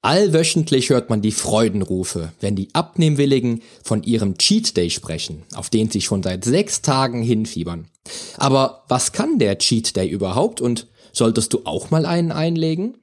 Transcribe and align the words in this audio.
Allwöchentlich 0.00 0.90
hört 0.90 1.10
man 1.10 1.22
die 1.22 1.32
Freudenrufe, 1.32 2.32
wenn 2.40 2.54
die 2.54 2.68
Abnehmwilligen 2.72 3.62
von 3.82 4.04
ihrem 4.04 4.38
Cheat 4.38 4.76
Day 4.76 4.90
sprechen, 4.90 5.42
auf 5.54 5.70
den 5.70 5.90
sie 5.90 6.00
schon 6.00 6.22
seit 6.22 6.44
sechs 6.44 6.82
Tagen 6.82 7.20
hinfiebern. 7.20 7.88
Aber 8.36 8.84
was 8.88 9.10
kann 9.10 9.40
der 9.40 9.58
Cheat 9.58 9.96
Day 9.96 10.08
überhaupt 10.08 10.60
und 10.60 10.86
solltest 11.12 11.52
du 11.52 11.62
auch 11.64 11.90
mal 11.90 12.06
einen 12.06 12.30
einlegen? 12.30 12.98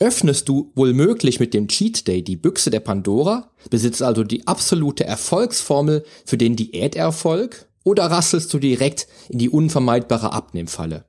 Öffnest 0.00 0.48
du 0.48 0.72
wohl 0.74 0.92
möglich 0.92 1.38
mit 1.38 1.54
dem 1.54 1.68
Cheat 1.68 2.08
Day 2.08 2.22
die 2.22 2.36
Büchse 2.36 2.70
der 2.70 2.80
Pandora, 2.80 3.50
besitzt 3.70 4.02
also 4.02 4.24
die 4.24 4.46
absolute 4.48 5.04
Erfolgsformel 5.04 6.04
für 6.26 6.36
den 6.36 6.56
Diäterfolg 6.56 7.66
oder 7.84 8.06
rasselst 8.06 8.52
du 8.52 8.58
direkt 8.58 9.06
in 9.28 9.38
die 9.38 9.48
unvermeidbare 9.48 10.32
Abnehmfalle? 10.32 11.04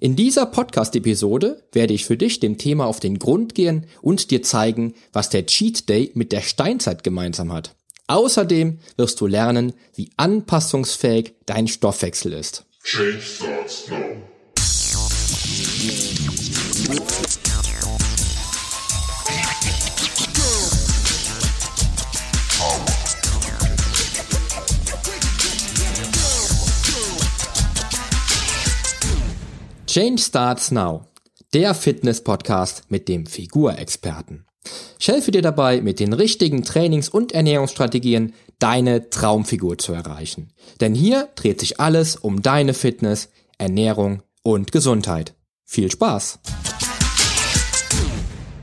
In 0.00 0.16
dieser 0.16 0.46
Podcast-Episode 0.46 1.62
werde 1.72 1.94
ich 1.94 2.04
für 2.04 2.16
dich 2.16 2.40
dem 2.40 2.58
Thema 2.58 2.86
auf 2.86 3.00
den 3.00 3.18
Grund 3.18 3.54
gehen 3.54 3.86
und 4.02 4.30
dir 4.30 4.42
zeigen, 4.42 4.94
was 5.12 5.30
der 5.30 5.46
Cheat 5.46 5.88
Day 5.88 6.10
mit 6.14 6.32
der 6.32 6.40
Steinzeit 6.42 7.04
gemeinsam 7.04 7.52
hat. 7.52 7.74
Außerdem 8.06 8.80
wirst 8.96 9.20
du 9.20 9.26
lernen, 9.26 9.72
wie 9.94 10.10
anpassungsfähig 10.16 11.34
dein 11.46 11.68
Stoffwechsel 11.68 12.32
ist. 12.32 12.66
Change 12.82 13.20
starts 13.22 13.88
now. 13.88 14.24
Change 29.94 30.20
Starts 30.20 30.72
Now, 30.72 31.06
der 31.52 31.72
Fitness-Podcast 31.72 32.82
mit 32.88 33.06
dem 33.06 33.26
Figurexperten. 33.26 34.44
Ich 34.98 35.06
helfe 35.06 35.30
dir 35.30 35.40
dabei, 35.40 35.82
mit 35.82 36.00
den 36.00 36.12
richtigen 36.12 36.64
Trainings- 36.64 37.08
und 37.08 37.30
Ernährungsstrategien 37.30 38.34
deine 38.58 39.08
Traumfigur 39.08 39.78
zu 39.78 39.92
erreichen. 39.92 40.52
Denn 40.80 40.96
hier 40.96 41.28
dreht 41.36 41.60
sich 41.60 41.78
alles 41.78 42.16
um 42.16 42.42
deine 42.42 42.74
Fitness, 42.74 43.28
Ernährung 43.56 44.24
und 44.42 44.72
Gesundheit. 44.72 45.36
Viel 45.62 45.92
Spaß! 45.92 46.40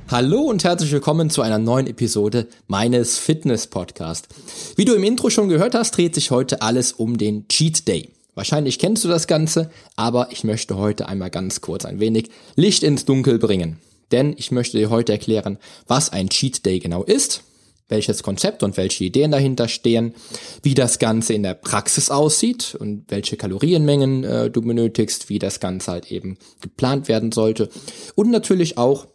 Hallo 0.09 0.41
und 0.41 0.65
herzlich 0.65 0.91
willkommen 0.91 1.29
zu 1.29 1.43
einer 1.43 1.59
neuen 1.59 1.87
Episode 1.87 2.49
meines 2.67 3.17
Fitness-Podcasts. 3.19 4.27
Wie 4.75 4.83
du 4.83 4.95
im 4.95 5.05
Intro 5.05 5.29
schon 5.29 5.47
gehört 5.47 5.75
hast, 5.75 5.95
dreht 5.95 6.13
sich 6.13 6.29
heute 6.29 6.61
alles 6.61 6.91
um 6.91 7.17
den 7.17 7.47
Cheat 7.47 7.87
Day. 7.87 8.09
Wahrscheinlich 8.33 8.79
kennst 8.79 9.03
du 9.03 9.09
das 9.09 9.27
Ganze, 9.27 9.69
aber 9.95 10.29
ich 10.31 10.43
möchte 10.43 10.77
heute 10.77 11.07
einmal 11.07 11.29
ganz 11.29 11.61
kurz 11.61 11.85
ein 11.85 11.99
wenig 11.99 12.29
Licht 12.55 12.83
ins 12.83 13.05
Dunkel 13.05 13.39
bringen. 13.39 13.79
Denn 14.11 14.35
ich 14.37 14.51
möchte 14.51 14.77
dir 14.77 14.89
heute 14.89 15.11
erklären, 15.13 15.57
was 15.87 16.11
ein 16.11 16.29
Cheat 16.29 16.65
Day 16.65 16.79
genau 16.79 17.03
ist, 17.03 17.43
welches 17.89 18.23
Konzept 18.23 18.63
und 18.63 18.77
welche 18.77 19.03
Ideen 19.03 19.31
dahinter 19.31 19.67
stehen, 19.67 20.15
wie 20.63 20.73
das 20.73 20.97
Ganze 20.97 21.33
in 21.33 21.43
der 21.43 21.53
Praxis 21.53 22.09
aussieht 22.09 22.75
und 22.79 23.05
welche 23.09 23.35
Kalorienmengen 23.35 24.23
äh, 24.23 24.49
du 24.49 24.61
benötigst, 24.61 25.29
wie 25.29 25.39
das 25.39 25.59
Ganze 25.59 25.91
halt 25.91 26.11
eben 26.11 26.37
geplant 26.61 27.09
werden 27.09 27.31
sollte 27.31 27.69
und 28.15 28.31
natürlich 28.31 28.77
auch, 28.77 29.07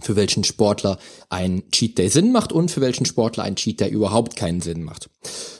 für 0.00 0.16
welchen 0.16 0.44
Sportler 0.44 0.98
ein 1.28 1.62
Cheat 1.70 1.98
Day 1.98 2.08
Sinn 2.08 2.32
macht 2.32 2.52
und 2.52 2.70
für 2.70 2.80
welchen 2.80 3.06
Sportler 3.06 3.44
ein 3.44 3.56
Cheat 3.56 3.80
Day 3.80 3.90
überhaupt 3.90 4.36
keinen 4.36 4.60
Sinn 4.60 4.82
macht. 4.82 5.08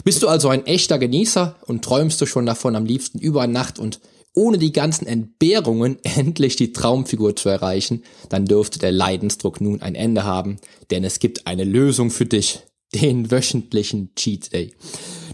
Bist 0.04 0.22
du 0.22 0.28
also 0.28 0.48
ein 0.48 0.66
echter 0.66 0.98
Genießer 0.98 1.56
und 1.66 1.84
träumst 1.84 2.20
du 2.20 2.26
schon 2.26 2.46
davon 2.46 2.76
am 2.76 2.86
liebsten 2.86 3.18
über 3.18 3.46
Nacht 3.46 3.78
und 3.78 4.00
ohne 4.34 4.58
die 4.58 4.72
ganzen 4.72 5.06
Entbehrungen 5.06 5.98
endlich 6.02 6.56
die 6.56 6.72
Traumfigur 6.72 7.34
zu 7.34 7.48
erreichen, 7.48 8.04
dann 8.28 8.44
dürfte 8.44 8.78
der 8.78 8.92
Leidensdruck 8.92 9.60
nun 9.60 9.82
ein 9.82 9.94
Ende 9.94 10.24
haben, 10.24 10.58
denn 10.90 11.02
es 11.02 11.18
gibt 11.18 11.46
eine 11.46 11.64
Lösung 11.64 12.10
für 12.10 12.26
dich, 12.26 12.60
den 12.94 13.30
wöchentlichen 13.30 14.14
Cheat 14.14 14.52
Day. 14.52 14.74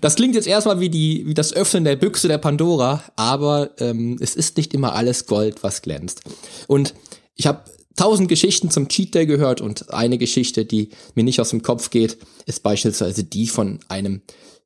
Das 0.01 0.17
klingt 0.17 0.35
jetzt 0.35 0.49
erstmal 0.49 0.81
wie 0.81 0.89
die 0.89 1.27
wie 1.27 1.35
das 1.35 1.53
Öffnen 1.53 1.85
der 1.85 1.97
Büchse 1.97 2.27
der 2.27 2.39
Pandora, 2.39 3.05
aber 3.15 3.71
ähm, 3.79 4.19
es 4.21 4.35
ist 4.35 4.57
nicht 4.57 4.73
immer 4.75 4.95
alles 4.95 5.27
Gold, 5.27 5.63
was 5.63 5.83
glänzt. 5.83 6.23
Und 6.67 6.95
ich 7.35 7.47
habe 7.47 7.65
tausend 7.97 8.29
Geschichten 8.29 8.71
zum 8.71 8.89
Cheat 8.89 9.15
Day 9.15 9.27
gehört 9.27 9.61
und 9.61 9.93
eine 9.93 10.19
Geschichte, 10.19 10.65
die 10.65 10.91
mir 11.15 11.25
nicht 11.25 11.41
aus 11.41 11.51
dem 11.51 11.63
Kopf 11.63 11.91
geht, 11.91 12.19
ist 12.47 12.63
beispielsweise 12.63 13.25
die 13.25 13.49
von 13.49 13.81
einem 13.89 14.23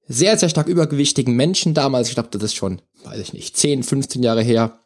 sehr, 0.09 0.39
sehr 0.39 0.49
stark 0.49 0.69
übergewichtigen 0.69 1.35
Menschen 1.35 1.75
damals. 1.75 2.09
Ich 2.09 2.15
glaube, 2.15 2.29
das 2.31 2.43
ist 2.43 2.55
schon, 2.55 2.81
weiß 3.05 3.19
ich 3.19 3.33
nicht, 3.33 3.57
10, 3.57 3.83
15 3.83 4.23
Jahre 4.23 4.43
her, 4.43 4.81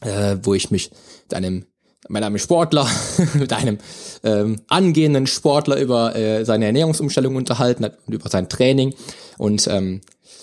äh, 0.00 0.36
wo 0.42 0.54
ich 0.54 0.70
mich 0.70 0.90
mit 1.24 1.34
einem 1.34 1.66
mit 2.08 2.22
einem 2.22 2.38
Sportler, 2.38 2.88
mit 3.34 3.52
einem 3.52 3.78
ähm, 4.22 4.62
angehenden 4.68 5.26
Sportler 5.26 5.78
über 5.78 6.16
äh, 6.16 6.44
seine 6.44 6.66
Ernährungsumstellung 6.66 7.36
unterhalten 7.36 7.84
hat 7.84 7.98
und 8.06 8.14
über 8.14 8.30
sein 8.30 8.48
Training. 8.48 8.94
Und 9.36 9.66
ähm, 9.68 10.00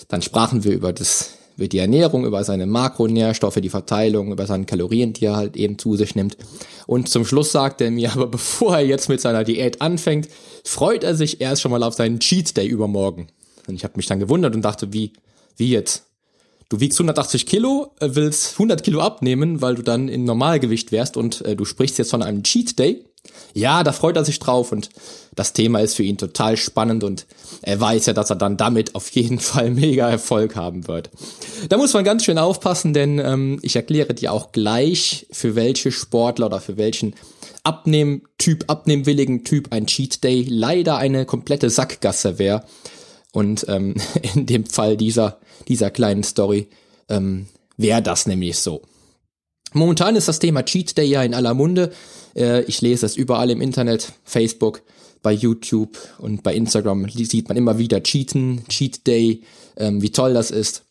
dann 0.07 0.21
sprachen 0.21 0.63
wir 0.63 0.73
über 0.73 0.93
das 0.93 1.31
über 1.57 1.67
die 1.67 1.77
Ernährung, 1.77 2.25
über 2.25 2.43
seine 2.43 2.65
Makronährstoffe, 2.65 3.55
die 3.55 3.69
Verteilung, 3.69 4.31
über 4.31 4.45
seine 4.45 4.65
Kalorien, 4.65 5.13
die 5.13 5.25
er 5.25 5.35
halt 5.35 5.55
eben 5.55 5.77
zu 5.77 5.95
sich 5.95 6.15
nimmt. 6.15 6.37
Und 6.87 7.09
zum 7.09 7.25
Schluss 7.25 7.51
sagt 7.51 7.81
er 7.81 7.91
mir 7.91 8.11
aber, 8.13 8.27
bevor 8.27 8.75
er 8.75 8.85
jetzt 8.85 9.09
mit 9.09 9.21
seiner 9.21 9.43
Diät 9.43 9.81
anfängt, 9.81 10.27
freut 10.63 11.03
er 11.03 11.15
sich 11.15 11.41
erst 11.41 11.61
schon 11.61 11.71
mal 11.71 11.83
auf 11.83 11.93
seinen 11.93 12.19
Cheat 12.19 12.55
Day 12.57 12.67
übermorgen. 12.67 13.27
Und 13.67 13.75
ich 13.75 13.83
habe 13.83 13.93
mich 13.97 14.07
dann 14.07 14.19
gewundert 14.19 14.55
und 14.55 14.63
dachte, 14.63 14.93
wie, 14.93 15.13
wie 15.57 15.69
jetzt? 15.69 16.05
Du 16.69 16.79
wiegst 16.79 16.99
180 16.99 17.45
Kilo, 17.45 17.91
äh, 17.99 18.09
willst 18.13 18.53
100 18.53 18.83
Kilo 18.83 19.01
abnehmen, 19.01 19.61
weil 19.61 19.75
du 19.75 19.83
dann 19.83 20.07
in 20.07 20.23
Normalgewicht 20.25 20.91
wärst 20.91 21.15
und 21.15 21.45
äh, 21.45 21.55
du 21.55 21.63
sprichst 21.63 21.97
jetzt 21.97 22.11
von 22.11 22.23
einem 22.23 22.43
Cheat 22.43 22.77
Day. 22.79 23.05
Ja, 23.53 23.83
da 23.83 23.91
freut 23.91 24.17
er 24.17 24.25
sich 24.25 24.39
drauf 24.39 24.71
und 24.71 24.89
das 25.35 25.53
Thema 25.53 25.79
ist 25.79 25.95
für 25.95 26.03
ihn 26.03 26.17
total 26.17 26.57
spannend 26.57 27.03
und 27.03 27.25
er 27.61 27.79
weiß 27.79 28.05
ja, 28.07 28.13
dass 28.13 28.29
er 28.29 28.35
dann 28.35 28.57
damit 28.57 28.95
auf 28.95 29.09
jeden 29.11 29.39
Fall 29.39 29.71
mega 29.71 30.09
Erfolg 30.09 30.55
haben 30.55 30.87
wird. 30.87 31.09
Da 31.69 31.77
muss 31.77 31.93
man 31.93 32.03
ganz 32.03 32.25
schön 32.25 32.37
aufpassen, 32.37 32.93
denn 32.93 33.19
ähm, 33.19 33.59
ich 33.61 33.75
erkläre 33.75 34.13
dir 34.13 34.31
auch 34.33 34.51
gleich, 34.51 35.27
für 35.31 35.55
welche 35.55 35.91
Sportler 35.91 36.47
oder 36.47 36.59
für 36.59 36.77
welchen 36.77 37.15
Abnehmtyp, 37.63 38.65
abnehmwilligen 38.67 39.43
Typ 39.43 39.71
ein 39.71 39.87
Cheat 39.87 40.23
Day 40.23 40.45
leider 40.47 40.97
eine 40.97 41.25
komplette 41.25 41.69
Sackgasse 41.69 42.37
wäre. 42.37 42.63
Und 43.31 43.65
ähm, 43.67 43.95
in 44.35 44.45
dem 44.45 44.65
Fall 44.65 44.97
dieser, 44.97 45.39
dieser 45.67 45.91
kleinen 45.91 46.23
Story 46.23 46.67
ähm, 47.09 47.47
wäre 47.77 48.01
das 48.01 48.27
nämlich 48.27 48.57
so. 48.57 48.81
Momentan 49.75 50.15
ist 50.15 50.29
das 50.29 50.39
Thema 50.39 50.63
Cheat 50.63 50.97
Day 50.97 51.05
ja 51.05 51.21
in 51.21 51.33
aller 51.33 51.53
Munde. 51.53 51.91
Äh, 52.33 52.63
ich 52.63 52.79
lese 52.79 53.05
es 53.05 53.17
überall 53.17 53.51
im 53.51 53.59
Internet, 53.59 54.13
Facebook, 54.23 54.81
bei 55.21 55.33
YouTube 55.33 55.97
und 56.17 56.43
bei 56.43 56.55
Instagram 56.55 57.09
sieht 57.09 57.49
man 57.49 57.57
immer 57.57 57.77
wieder 57.77 58.01
Cheaten, 58.01 58.63
Cheat 58.69 59.05
Day, 59.05 59.41
ähm, 59.75 60.01
wie 60.01 60.11
toll 60.11 60.33
das 60.33 60.49
ist, 60.49 60.85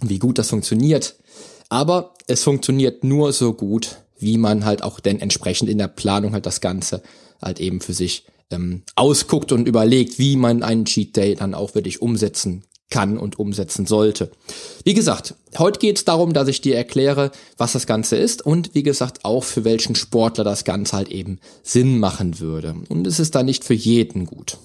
wie 0.00 0.18
gut 0.18 0.38
das 0.38 0.48
funktioniert. 0.48 1.16
Aber 1.68 2.14
es 2.26 2.44
funktioniert 2.44 3.04
nur 3.04 3.34
so 3.34 3.52
gut, 3.52 3.98
wie 4.18 4.38
man 4.38 4.64
halt 4.64 4.82
auch 4.82 5.00
denn 5.00 5.20
entsprechend 5.20 5.68
in 5.68 5.76
der 5.76 5.88
Planung 5.88 6.32
halt 6.32 6.46
das 6.46 6.62
Ganze 6.62 7.02
halt 7.42 7.60
eben 7.60 7.82
für 7.82 7.92
sich 7.92 8.24
ähm, 8.50 8.84
ausguckt 8.94 9.52
und 9.52 9.68
überlegt, 9.68 10.18
wie 10.18 10.36
man 10.36 10.62
einen 10.62 10.86
Cheat 10.86 11.14
Day 11.14 11.34
dann 11.34 11.52
auch 11.52 11.74
wirklich 11.74 12.00
umsetzen 12.00 12.64
kann 12.90 13.18
und 13.18 13.38
umsetzen 13.38 13.86
sollte. 13.86 14.30
Wie 14.84 14.94
gesagt, 14.94 15.34
heute 15.58 15.78
geht 15.78 15.98
es 15.98 16.04
darum, 16.04 16.32
dass 16.32 16.48
ich 16.48 16.60
dir 16.60 16.76
erkläre, 16.76 17.30
was 17.56 17.72
das 17.72 17.86
Ganze 17.86 18.16
ist 18.16 18.44
und 18.44 18.74
wie 18.74 18.82
gesagt 18.82 19.24
auch 19.24 19.44
für 19.44 19.64
welchen 19.64 19.94
Sportler 19.94 20.44
das 20.44 20.64
Ganze 20.64 20.96
halt 20.96 21.08
eben 21.08 21.38
Sinn 21.62 21.98
machen 21.98 22.40
würde. 22.40 22.74
Und 22.88 23.06
es 23.06 23.20
ist 23.20 23.34
da 23.34 23.42
nicht 23.42 23.64
für 23.64 23.74
jeden 23.74 24.24
gut. 24.24 24.58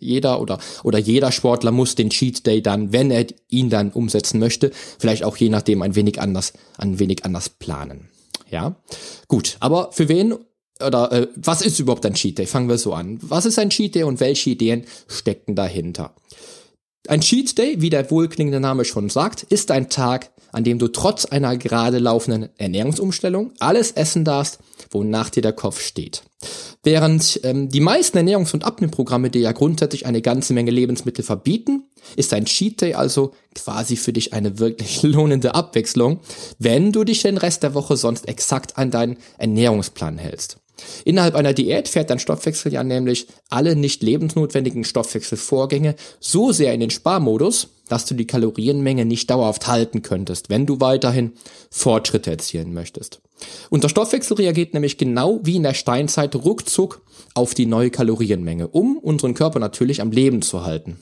Jeder 0.00 0.40
oder, 0.40 0.58
oder 0.84 0.98
jeder 0.98 1.32
Sportler 1.32 1.72
muss 1.72 1.94
den 1.94 2.10
Cheat 2.10 2.46
Day 2.46 2.62
dann, 2.62 2.92
wenn 2.92 3.10
er 3.10 3.26
ihn 3.48 3.68
dann 3.68 3.90
umsetzen 3.90 4.38
möchte, 4.38 4.70
vielleicht 4.98 5.24
auch 5.24 5.36
je 5.36 5.48
nachdem 5.48 5.82
ein 5.82 5.94
wenig 5.94 6.20
anders, 6.20 6.52
ein 6.76 6.98
wenig 6.98 7.24
anders 7.24 7.48
planen. 7.48 8.08
Ja, 8.50 8.76
gut. 9.26 9.56
Aber 9.60 9.92
für 9.92 10.08
wen 10.08 10.34
oder 10.80 11.10
äh, 11.10 11.28
was 11.34 11.62
ist 11.62 11.80
überhaupt 11.80 12.06
ein 12.06 12.14
Cheat 12.14 12.38
Day? 12.38 12.46
Fangen 12.46 12.68
wir 12.68 12.78
so 12.78 12.94
an. 12.94 13.18
Was 13.22 13.46
ist 13.46 13.58
ein 13.58 13.70
Cheat 13.70 13.96
Day 13.96 14.04
und 14.04 14.20
welche 14.20 14.50
Ideen 14.50 14.84
stecken 15.08 15.56
dahinter? 15.56 16.14
Ein 17.08 17.22
Cheat 17.22 17.56
Day, 17.56 17.80
wie 17.80 17.88
der 17.88 18.10
wohlklingende 18.10 18.60
Name 18.60 18.84
schon 18.84 19.08
sagt, 19.08 19.42
ist 19.44 19.70
ein 19.70 19.88
Tag, 19.88 20.30
an 20.52 20.62
dem 20.62 20.78
du 20.78 20.88
trotz 20.88 21.24
einer 21.24 21.56
gerade 21.56 21.98
laufenden 21.98 22.50
Ernährungsumstellung 22.58 23.52
alles 23.60 23.92
essen 23.92 24.26
darfst, 24.26 24.58
wonach 24.90 25.30
dir 25.30 25.40
der 25.40 25.54
Kopf 25.54 25.80
steht. 25.80 26.22
Während 26.82 27.40
ähm, 27.44 27.70
die 27.70 27.80
meisten 27.80 28.18
Ernährungs- 28.18 28.52
und 28.52 28.64
Abnehmprogramme 28.64 29.30
dir 29.30 29.40
ja 29.40 29.52
grundsätzlich 29.52 30.04
eine 30.04 30.20
ganze 30.20 30.52
Menge 30.52 30.70
Lebensmittel 30.70 31.24
verbieten, 31.24 31.84
ist 32.16 32.34
ein 32.34 32.44
Cheat 32.44 32.82
Day 32.82 32.92
also 32.92 33.32
quasi 33.54 33.96
für 33.96 34.12
dich 34.12 34.34
eine 34.34 34.58
wirklich 34.58 35.02
lohnende 35.02 35.54
Abwechslung, 35.54 36.20
wenn 36.58 36.92
du 36.92 37.04
dich 37.04 37.22
den 37.22 37.38
Rest 37.38 37.62
der 37.62 37.72
Woche 37.72 37.96
sonst 37.96 38.28
exakt 38.28 38.76
an 38.76 38.90
deinen 38.90 39.16
Ernährungsplan 39.38 40.18
hältst. 40.18 40.58
Innerhalb 41.04 41.34
einer 41.34 41.52
Diät 41.52 41.88
fährt 41.88 42.10
dein 42.10 42.18
Stoffwechsel 42.18 42.72
ja 42.72 42.84
nämlich 42.84 43.26
alle 43.48 43.76
nicht 43.76 44.02
lebensnotwendigen 44.02 44.84
Stoffwechselvorgänge 44.84 45.94
so 46.20 46.52
sehr 46.52 46.72
in 46.74 46.80
den 46.80 46.90
Sparmodus, 46.90 47.68
dass 47.88 48.04
du 48.04 48.14
die 48.14 48.26
Kalorienmenge 48.26 49.04
nicht 49.04 49.30
dauerhaft 49.30 49.66
halten 49.66 50.02
könntest, 50.02 50.50
wenn 50.50 50.66
du 50.66 50.80
weiterhin 50.80 51.32
Fortschritte 51.70 52.30
erzielen 52.30 52.72
möchtest. 52.74 53.20
Unser 53.70 53.88
Stoffwechsel 53.88 54.36
reagiert 54.36 54.74
nämlich 54.74 54.98
genau 54.98 55.40
wie 55.42 55.56
in 55.56 55.62
der 55.62 55.74
Steinzeit 55.74 56.34
ruckzuck 56.34 57.02
auf 57.34 57.54
die 57.54 57.66
neue 57.66 57.90
Kalorienmenge, 57.90 58.68
um 58.68 58.98
unseren 58.98 59.34
Körper 59.34 59.58
natürlich 59.60 60.00
am 60.00 60.10
Leben 60.10 60.42
zu 60.42 60.64
halten. 60.64 60.98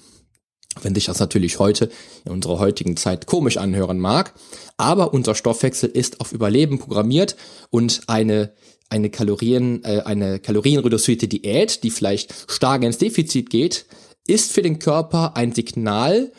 Wenn 0.83 0.95
sich 0.95 1.07
das 1.07 1.21
natürlich 1.21 1.59
heute 1.59 1.91
in 2.27 2.33
unserer 2.33 2.59
heutigen 2.59 2.97
Zeit 2.99 3.27
komisch 3.27 3.57
anhören 3.57 3.99
mag, 3.99 4.35
aber 4.77 5.15
unser 5.15 5.35
Stoffwechsel 5.35 5.89
ist 5.89 6.21
auf 6.21 6.33
Überleben 6.33 6.79
programmiert 6.79 7.37
und 7.71 8.03
eine 8.09 8.53
eine 8.89 9.11
Kalorien 9.11 9.83
äh, 9.85 10.03
eine 10.05 10.39
kalorienreduzierte 10.39 11.29
Diät, 11.29 11.83
die 11.83 11.91
vielleicht 11.91 12.51
stark 12.51 12.83
ins 12.83 12.99
Defizit 12.99 13.51
geht, 13.51 13.87
ist 14.27 14.53
für 14.53 14.63
den 14.63 14.79
Körper 14.79 15.37
ein 15.37 15.53
Signal, 15.53 16.33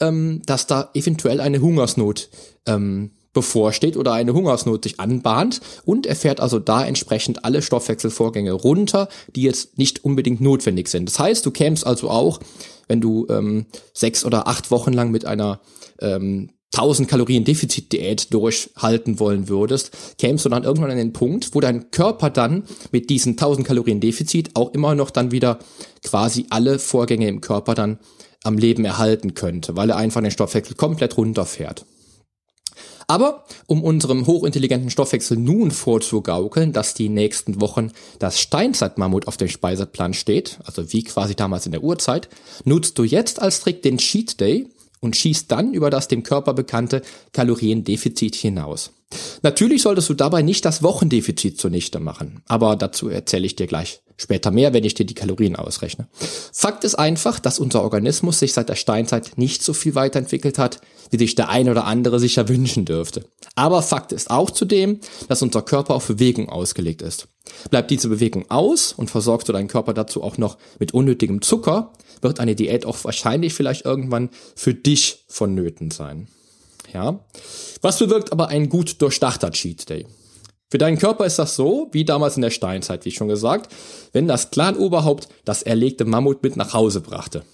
ähm, 0.00 0.42
dass 0.46 0.66
da 0.66 0.90
eventuell 0.94 1.40
eine 1.40 1.60
Hungersnot 1.60 2.28
ähm, 2.66 3.12
bevorsteht 3.32 3.96
oder 3.96 4.12
eine 4.12 4.34
Hungersnot 4.34 4.84
sich 4.84 5.00
anbahnt 5.00 5.60
und 5.84 6.06
er 6.06 6.16
fährt 6.16 6.40
also 6.40 6.58
da 6.58 6.84
entsprechend 6.84 7.44
alle 7.44 7.62
Stoffwechselvorgänge 7.62 8.52
runter, 8.52 9.08
die 9.34 9.42
jetzt 9.42 9.78
nicht 9.78 10.04
unbedingt 10.04 10.40
notwendig 10.40 10.88
sind. 10.88 11.08
Das 11.08 11.18
heißt, 11.18 11.46
du 11.46 11.50
kämst 11.50 11.86
also 11.86 12.10
auch, 12.10 12.40
wenn 12.88 13.00
du 13.00 13.26
ähm, 13.30 13.66
sechs 13.94 14.24
oder 14.24 14.48
acht 14.48 14.70
Wochen 14.70 14.92
lang 14.92 15.10
mit 15.10 15.24
einer 15.24 15.60
ähm, 16.00 16.50
1000 16.74 17.08
Kalorien 17.08 17.44
Defizitdiät 17.44 18.32
durchhalten 18.32 19.20
wollen 19.20 19.48
würdest, 19.48 20.16
kämst 20.18 20.44
du 20.44 20.48
dann 20.48 20.64
irgendwann 20.64 20.90
an 20.90 20.96
den 20.96 21.12
Punkt, 21.12 21.54
wo 21.54 21.60
dein 21.60 21.90
Körper 21.90 22.30
dann 22.30 22.64
mit 22.92 23.10
diesen 23.10 23.32
1000 23.32 23.66
Kalorien 23.66 24.00
Defizit 24.00 24.50
auch 24.54 24.72
immer 24.72 24.94
noch 24.94 25.10
dann 25.10 25.32
wieder 25.32 25.58
quasi 26.02 26.46
alle 26.50 26.78
Vorgänge 26.78 27.28
im 27.28 27.40
Körper 27.40 27.74
dann 27.74 27.98
am 28.42 28.58
Leben 28.58 28.84
erhalten 28.84 29.34
könnte, 29.34 29.76
weil 29.76 29.90
er 29.90 29.96
einfach 29.96 30.22
den 30.22 30.30
Stoffwechsel 30.30 30.74
komplett 30.74 31.16
runterfährt. 31.16 31.84
Aber 33.06 33.44
um 33.66 33.84
unserem 33.84 34.26
hochintelligenten 34.26 34.90
Stoffwechsel 34.90 35.36
nun 35.36 35.70
vorzugaukeln, 35.70 36.72
dass 36.72 36.94
die 36.94 37.08
nächsten 37.08 37.60
Wochen 37.60 37.90
das 38.18 38.40
Steinzeitmammut 38.40 39.28
auf 39.28 39.36
dem 39.36 39.48
Speisetplan 39.48 40.14
steht, 40.14 40.58
also 40.64 40.92
wie 40.92 41.04
quasi 41.04 41.34
damals 41.34 41.66
in 41.66 41.72
der 41.72 41.82
Urzeit, 41.82 42.28
nutzt 42.64 42.98
du 42.98 43.04
jetzt 43.04 43.42
als 43.42 43.60
Trick 43.60 43.82
den 43.82 43.98
Cheat 43.98 44.40
Day 44.40 44.68
und 45.02 45.16
schießt 45.16 45.52
dann 45.52 45.74
über 45.74 45.90
das 45.90 46.08
dem 46.08 46.22
Körper 46.22 46.54
bekannte 46.54 47.02
Kaloriendefizit 47.32 48.34
hinaus. 48.34 48.92
Natürlich 49.42 49.82
solltest 49.82 50.08
du 50.08 50.14
dabei 50.14 50.40
nicht 50.40 50.64
das 50.64 50.82
Wochendefizit 50.82 51.60
zunichte 51.60 52.00
machen, 52.00 52.42
aber 52.46 52.76
dazu 52.76 53.08
erzähle 53.08 53.44
ich 53.44 53.56
dir 53.56 53.66
gleich 53.66 54.00
später 54.16 54.50
mehr, 54.50 54.72
wenn 54.72 54.84
ich 54.84 54.94
dir 54.94 55.04
die 55.04 55.14
Kalorien 55.14 55.56
ausrechne. 55.56 56.06
Fakt 56.52 56.84
ist 56.84 56.94
einfach, 56.94 57.40
dass 57.40 57.58
unser 57.58 57.82
Organismus 57.82 58.38
sich 58.38 58.52
seit 58.52 58.68
der 58.68 58.76
Steinzeit 58.76 59.32
nicht 59.36 59.62
so 59.62 59.74
viel 59.74 59.94
weiterentwickelt 59.94 60.58
hat, 60.58 60.80
wie 61.10 61.18
sich 61.18 61.34
der 61.34 61.48
ein 61.48 61.68
oder 61.68 61.84
andere 61.84 62.20
sicher 62.20 62.48
wünschen 62.48 62.84
dürfte. 62.84 63.24
Aber 63.54 63.82
Fakt 63.82 64.12
ist 64.12 64.30
auch 64.30 64.50
zudem, 64.50 65.00
dass 65.28 65.42
unser 65.42 65.62
Körper 65.62 65.94
auf 65.94 66.06
Bewegung 66.06 66.48
ausgelegt 66.48 67.02
ist. 67.02 67.28
Bleibt 67.70 67.90
diese 67.90 68.08
Bewegung 68.08 68.50
aus 68.50 68.92
und 68.92 69.10
versorgst 69.10 69.48
du 69.48 69.52
deinen 69.52 69.68
Körper 69.68 69.92
dazu 69.92 70.22
auch 70.22 70.38
noch 70.38 70.56
mit 70.78 70.94
unnötigem 70.94 71.42
Zucker, 71.42 71.92
wird 72.22 72.40
eine 72.40 72.54
Diät 72.54 72.86
auch 72.86 73.04
wahrscheinlich 73.04 73.54
vielleicht 73.54 73.84
irgendwann 73.84 74.30
für 74.54 74.74
dich 74.74 75.24
vonnöten 75.28 75.90
sein. 75.90 76.28
Ja. 76.92 77.20
Was 77.80 77.98
bewirkt 77.98 78.32
aber 78.32 78.48
ein 78.48 78.68
gut 78.68 79.00
durchdachter 79.00 79.50
Cheat 79.50 79.88
Day? 79.88 80.06
Für 80.70 80.78
deinen 80.78 80.98
Körper 80.98 81.26
ist 81.26 81.38
das 81.38 81.54
so, 81.54 81.88
wie 81.92 82.04
damals 82.04 82.36
in 82.36 82.42
der 82.42 82.50
Steinzeit, 82.50 83.04
wie 83.04 83.10
schon 83.10 83.28
gesagt, 83.28 83.70
wenn 84.12 84.26
das 84.26 84.50
Clanoberhaupt 84.50 85.28
das 85.44 85.62
erlegte 85.62 86.06
Mammut 86.06 86.42
mit 86.42 86.56
nach 86.56 86.72
Hause 86.72 87.02
brachte. 87.02 87.44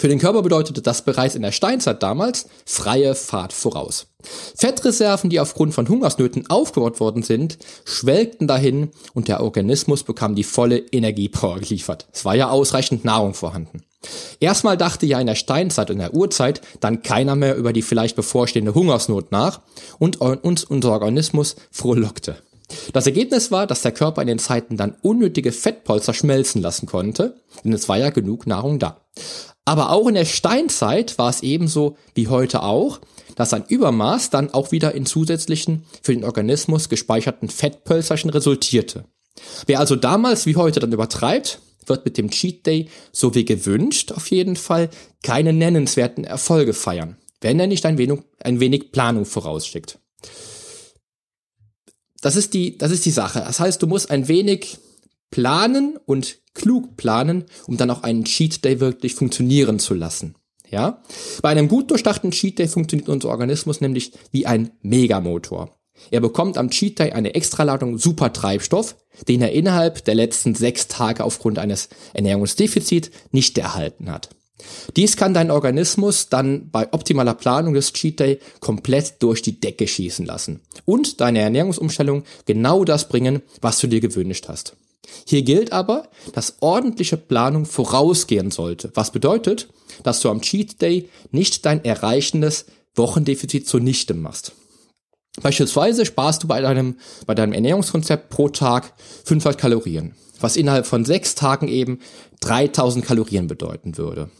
Für 0.00 0.08
den 0.08 0.18
Körper 0.18 0.40
bedeutete 0.40 0.80
das 0.80 1.02
bereits 1.02 1.34
in 1.34 1.42
der 1.42 1.52
Steinzeit 1.52 2.02
damals 2.02 2.46
freie 2.64 3.14
Fahrt 3.14 3.52
voraus. 3.52 4.06
Fettreserven, 4.56 5.28
die 5.28 5.40
aufgrund 5.40 5.74
von 5.74 5.86
Hungersnöten 5.86 6.48
aufgebaut 6.48 7.00
worden 7.00 7.22
sind, 7.22 7.58
schwelgten 7.84 8.46
dahin 8.46 8.92
und 9.12 9.28
der 9.28 9.42
Organismus 9.42 10.02
bekam 10.02 10.34
die 10.34 10.42
volle 10.42 10.78
Energiepower 10.78 11.60
geliefert. 11.60 12.08
Es 12.14 12.24
war 12.24 12.34
ja 12.34 12.48
ausreichend 12.48 13.04
Nahrung 13.04 13.34
vorhanden. 13.34 13.82
Erstmal 14.40 14.78
dachte 14.78 15.04
ja 15.04 15.20
in 15.20 15.26
der 15.26 15.34
Steinzeit 15.34 15.90
und 15.90 15.98
der 15.98 16.14
Urzeit 16.14 16.62
dann 16.80 17.02
keiner 17.02 17.36
mehr 17.36 17.56
über 17.56 17.74
die 17.74 17.82
vielleicht 17.82 18.16
bevorstehende 18.16 18.72
Hungersnot 18.72 19.32
nach 19.32 19.60
und 19.98 20.18
uns 20.22 20.64
unser 20.64 20.92
Organismus 20.92 21.56
frohlockte. 21.70 22.36
Das 22.94 23.06
Ergebnis 23.06 23.50
war, 23.50 23.66
dass 23.66 23.82
der 23.82 23.92
Körper 23.92 24.22
in 24.22 24.28
den 24.28 24.38
Zeiten 24.38 24.78
dann 24.78 24.96
unnötige 25.02 25.52
Fettpolster 25.52 26.14
schmelzen 26.14 26.62
lassen 26.62 26.86
konnte, 26.86 27.36
denn 27.64 27.74
es 27.74 27.88
war 27.88 27.98
ja 27.98 28.08
genug 28.08 28.46
Nahrung 28.46 28.78
da. 28.78 29.02
Aber 29.64 29.90
auch 29.90 30.08
in 30.08 30.14
der 30.14 30.24
Steinzeit 30.24 31.18
war 31.18 31.30
es 31.30 31.42
ebenso 31.42 31.96
wie 32.14 32.28
heute 32.28 32.62
auch, 32.62 33.00
dass 33.36 33.52
ein 33.54 33.64
Übermaß 33.66 34.30
dann 34.30 34.52
auch 34.52 34.72
wieder 34.72 34.94
in 34.94 35.06
zusätzlichen 35.06 35.84
für 36.02 36.14
den 36.14 36.24
Organismus 36.24 36.88
gespeicherten 36.88 37.48
Fettpölzerchen 37.48 38.30
resultierte. 38.30 39.04
Wer 39.66 39.80
also 39.80 39.96
damals 39.96 40.46
wie 40.46 40.56
heute 40.56 40.80
dann 40.80 40.92
übertreibt, 40.92 41.60
wird 41.86 42.04
mit 42.04 42.18
dem 42.18 42.30
Cheat 42.30 42.66
Day, 42.66 42.88
so 43.12 43.34
wie 43.34 43.44
gewünscht, 43.44 44.12
auf 44.12 44.30
jeden 44.30 44.56
Fall 44.56 44.90
keine 45.22 45.52
nennenswerten 45.52 46.24
Erfolge 46.24 46.72
feiern, 46.72 47.16
wenn 47.40 47.60
er 47.60 47.66
nicht 47.66 47.86
ein 47.86 47.98
wenig, 47.98 48.20
ein 48.42 48.60
wenig 48.60 48.92
Planung 48.92 49.24
vorausschickt. 49.24 49.98
Das 52.20 52.36
ist 52.36 52.52
die, 52.54 52.76
das 52.76 52.92
ist 52.92 53.06
die 53.06 53.10
Sache. 53.10 53.40
Das 53.40 53.60
heißt, 53.60 53.80
du 53.82 53.86
musst 53.86 54.10
ein 54.10 54.28
wenig 54.28 54.78
planen 55.30 55.96
und 56.04 56.38
klug 56.54 56.96
planen, 56.96 57.44
um 57.66 57.76
dann 57.76 57.90
auch 57.90 58.02
einen 58.02 58.24
Cheat 58.24 58.64
Day 58.64 58.80
wirklich 58.80 59.14
funktionieren 59.14 59.78
zu 59.78 59.94
lassen. 59.94 60.34
Ja? 60.70 61.02
Bei 61.42 61.50
einem 61.50 61.68
gut 61.68 61.90
durchdachten 61.90 62.30
Cheat 62.30 62.58
Day 62.58 62.68
funktioniert 62.68 63.08
unser 63.08 63.28
Organismus 63.28 63.80
nämlich 63.80 64.12
wie 64.32 64.46
ein 64.46 64.70
Megamotor. 64.82 65.76
Er 66.10 66.20
bekommt 66.20 66.56
am 66.56 66.70
Cheat 66.70 66.98
Day 66.98 67.12
eine 67.12 67.34
Extraladung 67.34 67.98
Supertreibstoff, 67.98 68.96
den 69.28 69.42
er 69.42 69.52
innerhalb 69.52 70.04
der 70.04 70.14
letzten 70.14 70.54
sechs 70.54 70.88
Tage 70.88 71.24
aufgrund 71.24 71.58
eines 71.58 71.88
Ernährungsdefizits 72.14 73.10
nicht 73.32 73.58
erhalten 73.58 74.10
hat. 74.10 74.30
Dies 74.96 75.16
kann 75.16 75.34
dein 75.34 75.50
Organismus 75.50 76.28
dann 76.28 76.70
bei 76.70 76.92
optimaler 76.92 77.34
Planung 77.34 77.74
des 77.74 77.92
Cheat 77.92 78.20
Day 78.20 78.40
komplett 78.60 79.22
durch 79.22 79.42
die 79.42 79.58
Decke 79.58 79.86
schießen 79.86 80.26
lassen 80.26 80.60
und 80.84 81.20
deine 81.20 81.40
Ernährungsumstellung 81.40 82.24
genau 82.44 82.84
das 82.84 83.08
bringen, 83.08 83.42
was 83.60 83.78
du 83.78 83.86
dir 83.86 84.00
gewünscht 84.00 84.48
hast. 84.48 84.76
Hier 85.26 85.42
gilt 85.42 85.72
aber, 85.72 86.08
dass 86.32 86.56
ordentliche 86.60 87.16
Planung 87.16 87.64
vorausgehen 87.66 88.50
sollte, 88.50 88.90
was 88.94 89.12
bedeutet, 89.12 89.68
dass 90.02 90.20
du 90.20 90.28
am 90.28 90.40
Cheat 90.40 90.80
Day 90.82 91.08
nicht 91.30 91.64
dein 91.66 91.84
erreichendes 91.84 92.66
Wochendefizit 92.94 93.66
zunichte 93.66 94.14
machst. 94.14 94.52
Beispielsweise 95.42 96.04
sparst 96.04 96.42
du 96.42 96.48
bei 96.48 96.60
deinem, 96.60 96.96
bei 97.26 97.34
deinem 97.34 97.52
Ernährungskonzept 97.52 98.30
pro 98.30 98.48
Tag 98.48 98.92
500 99.24 99.58
Kalorien, 99.58 100.14
was 100.40 100.56
innerhalb 100.56 100.86
von 100.86 101.04
sechs 101.04 101.34
Tagen 101.34 101.68
eben 101.68 102.00
3000 102.40 103.04
Kalorien 103.04 103.46
bedeuten 103.46 103.96
würde. 103.96 104.30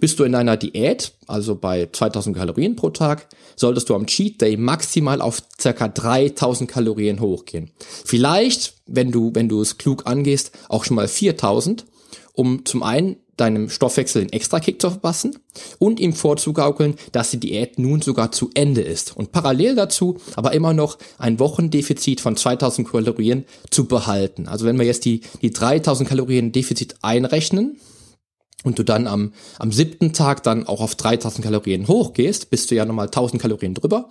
Bist 0.00 0.18
du 0.18 0.24
in 0.24 0.34
einer 0.34 0.56
Diät, 0.56 1.12
also 1.26 1.54
bei 1.54 1.88
2000 1.90 2.36
Kalorien 2.36 2.76
pro 2.76 2.90
Tag, 2.90 3.28
solltest 3.56 3.88
du 3.88 3.94
am 3.94 4.06
Cheat 4.06 4.40
Day 4.40 4.56
maximal 4.56 5.20
auf 5.20 5.42
circa 5.60 5.88
3000 5.88 6.70
Kalorien 6.70 7.20
hochgehen. 7.20 7.70
Vielleicht, 8.04 8.74
wenn 8.86 9.10
du, 9.10 9.30
wenn 9.34 9.48
du 9.48 9.60
es 9.60 9.78
klug 9.78 10.06
angehst, 10.06 10.52
auch 10.68 10.84
schon 10.84 10.96
mal 10.96 11.08
4000, 11.08 11.84
um 12.34 12.64
zum 12.64 12.82
einen 12.82 13.16
deinem 13.36 13.70
Stoffwechsel 13.70 14.22
den 14.22 14.32
Extra-Kick 14.32 14.80
zu 14.80 14.90
verpassen 14.90 15.38
und 15.78 16.00
ihm 16.00 16.12
vorzugaukeln, 16.12 16.94
dass 17.12 17.30
die 17.30 17.40
Diät 17.40 17.78
nun 17.78 18.02
sogar 18.02 18.30
zu 18.30 18.50
Ende 18.54 18.82
ist 18.82 19.16
und 19.16 19.32
parallel 19.32 19.74
dazu 19.74 20.18
aber 20.36 20.52
immer 20.52 20.74
noch 20.74 20.98
ein 21.18 21.38
Wochendefizit 21.38 22.20
von 22.20 22.36
2000 22.36 22.88
Kalorien 22.88 23.44
zu 23.70 23.86
behalten. 23.86 24.48
Also 24.48 24.66
wenn 24.66 24.78
wir 24.78 24.86
jetzt 24.86 25.04
die, 25.04 25.22
die 25.40 25.50
3000 25.50 26.08
Kalorien 26.08 26.52
Defizit 26.52 26.96
einrechnen, 27.02 27.78
und 28.64 28.78
du 28.78 28.84
dann 28.84 29.06
am, 29.06 29.32
am 29.58 29.72
siebten 29.72 30.12
Tag 30.12 30.42
dann 30.42 30.66
auch 30.66 30.80
auf 30.80 30.94
3000 30.94 31.44
Kalorien 31.44 31.88
hochgehst, 31.88 32.50
bist 32.50 32.70
du 32.70 32.74
ja 32.74 32.84
nochmal 32.84 33.06
1000 33.06 33.40
Kalorien 33.40 33.74
drüber. 33.74 34.08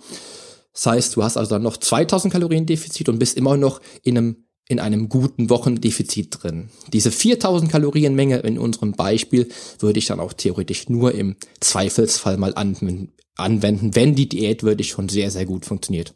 Das 0.72 0.86
heißt, 0.86 1.16
du 1.16 1.22
hast 1.22 1.36
also 1.36 1.50
dann 1.50 1.62
noch 1.62 1.76
2000 1.76 2.32
Kalorien 2.32 2.66
Defizit 2.66 3.08
und 3.08 3.18
bist 3.18 3.36
immer 3.36 3.56
noch 3.56 3.80
in 4.02 4.18
einem 4.18 4.36
in 4.68 4.78
einem 4.78 5.08
guten 5.08 5.50
Wochendefizit 5.50 6.42
drin. 6.42 6.70
Diese 6.92 7.10
4000 7.10 7.70
Kalorien 7.70 8.14
Menge 8.14 8.38
in 8.38 8.58
unserem 8.58 8.92
Beispiel 8.92 9.48
würde 9.80 9.98
ich 9.98 10.06
dann 10.06 10.20
auch 10.20 10.32
theoretisch 10.32 10.88
nur 10.88 11.12
im 11.14 11.36
Zweifelsfall 11.60 12.38
mal 12.38 12.54
anwenden, 12.54 13.94
wenn 13.94 14.14
die 14.14 14.28
Diät 14.28 14.62
wirklich 14.62 14.90
schon 14.90 15.08
sehr, 15.08 15.30
sehr 15.30 15.46
gut 15.46 15.66
funktioniert. 15.66 16.14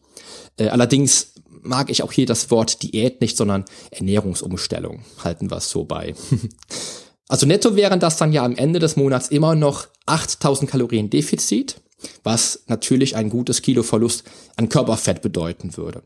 Äh, 0.56 0.68
allerdings 0.68 1.34
mag 1.60 1.90
ich 1.90 2.02
auch 2.02 2.12
hier 2.12 2.24
das 2.24 2.50
Wort 2.50 2.82
Diät 2.82 3.20
nicht, 3.20 3.36
sondern 3.36 3.64
Ernährungsumstellung. 3.90 5.04
Halten 5.22 5.50
wir 5.50 5.58
es 5.58 5.68
so 5.68 5.84
bei. 5.84 6.14
also 7.28 7.46
netto 7.46 7.76
wären 7.76 8.00
das 8.00 8.16
dann 8.16 8.32
ja 8.32 8.44
am 8.44 8.56
Ende 8.56 8.78
des 8.78 8.96
Monats 8.96 9.28
immer 9.28 9.54
noch 9.54 9.86
8000 10.06 10.70
Kalorien 10.70 11.10
Defizit 11.10 11.80
was 12.24 12.64
natürlich 12.66 13.16
ein 13.16 13.30
gutes 13.30 13.62
Kilo 13.62 13.82
Verlust 13.82 14.24
an 14.56 14.68
Körperfett 14.68 15.22
bedeuten 15.22 15.76
würde. 15.76 16.02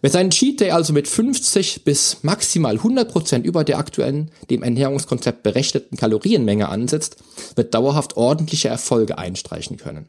Wer 0.00 0.10
seinen 0.10 0.30
Cheat 0.30 0.60
Day 0.60 0.70
also 0.70 0.92
mit 0.92 1.08
50 1.08 1.84
bis 1.84 2.18
maximal 2.22 2.76
100 2.76 3.10
Prozent 3.10 3.46
über 3.46 3.64
der 3.64 3.78
aktuellen, 3.78 4.30
dem 4.50 4.62
Ernährungskonzept 4.62 5.42
berechneten 5.42 5.96
Kalorienmenge 5.96 6.68
ansetzt, 6.68 7.16
wird 7.56 7.74
dauerhaft 7.74 8.16
ordentliche 8.16 8.68
Erfolge 8.68 9.18
einstreichen 9.18 9.76
können. 9.76 10.08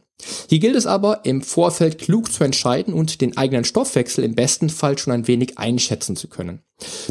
Hier 0.49 0.59
gilt 0.59 0.75
es 0.75 0.85
aber, 0.85 1.21
im 1.25 1.41
Vorfeld 1.41 1.97
klug 1.97 2.31
zu 2.31 2.43
entscheiden 2.43 2.93
und 2.93 3.21
den 3.21 3.37
eigenen 3.37 3.63
Stoffwechsel 3.63 4.23
im 4.23 4.35
besten 4.35 4.69
Fall 4.69 4.97
schon 4.97 5.13
ein 5.13 5.27
wenig 5.27 5.57
einschätzen 5.57 6.15
zu 6.15 6.27
können. 6.27 6.61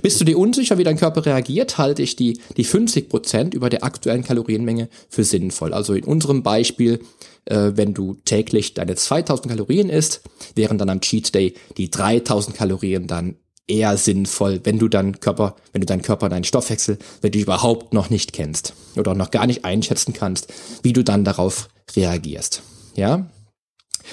Bist 0.02 0.20
du 0.20 0.24
dir 0.24 0.38
unsicher, 0.38 0.78
wie 0.78 0.84
dein 0.84 0.96
Körper 0.96 1.26
reagiert, 1.26 1.78
halte 1.78 2.02
ich 2.02 2.16
die, 2.16 2.40
die 2.56 2.64
50 2.64 3.08
Prozent 3.08 3.54
über 3.54 3.70
der 3.70 3.84
aktuellen 3.84 4.24
Kalorienmenge 4.24 4.88
für 5.08 5.24
sinnvoll. 5.24 5.72
Also 5.72 5.94
in 5.94 6.04
unserem 6.04 6.42
Beispiel, 6.42 7.00
äh, 7.44 7.72
wenn 7.74 7.94
du 7.94 8.14
täglich 8.24 8.74
deine 8.74 8.96
2000 8.96 9.48
Kalorien 9.48 9.90
isst, 9.90 10.22
wären 10.54 10.78
dann 10.78 10.90
am 10.90 11.00
Cheat 11.00 11.34
Day 11.34 11.54
die 11.76 11.90
3000 11.90 12.56
Kalorien 12.56 13.06
dann 13.06 13.36
eher 13.70 13.96
sinnvoll, 13.96 14.60
wenn 14.64 14.78
du 14.78 14.88
deinen 14.88 15.20
Körper, 15.20 15.56
wenn 15.72 15.80
du 15.80 15.86
deinen 15.86 16.02
Körper, 16.02 16.28
deinen 16.28 16.44
Stoffwechsel, 16.44 16.98
wenn 17.22 17.32
du 17.32 17.38
überhaupt 17.38 17.94
noch 17.94 18.10
nicht 18.10 18.32
kennst 18.32 18.74
oder 18.96 19.14
noch 19.14 19.30
gar 19.30 19.46
nicht 19.46 19.64
einschätzen 19.64 20.12
kannst, 20.12 20.52
wie 20.82 20.92
du 20.92 21.04
dann 21.04 21.24
darauf 21.24 21.68
reagierst. 21.94 22.62
Ja? 22.96 23.30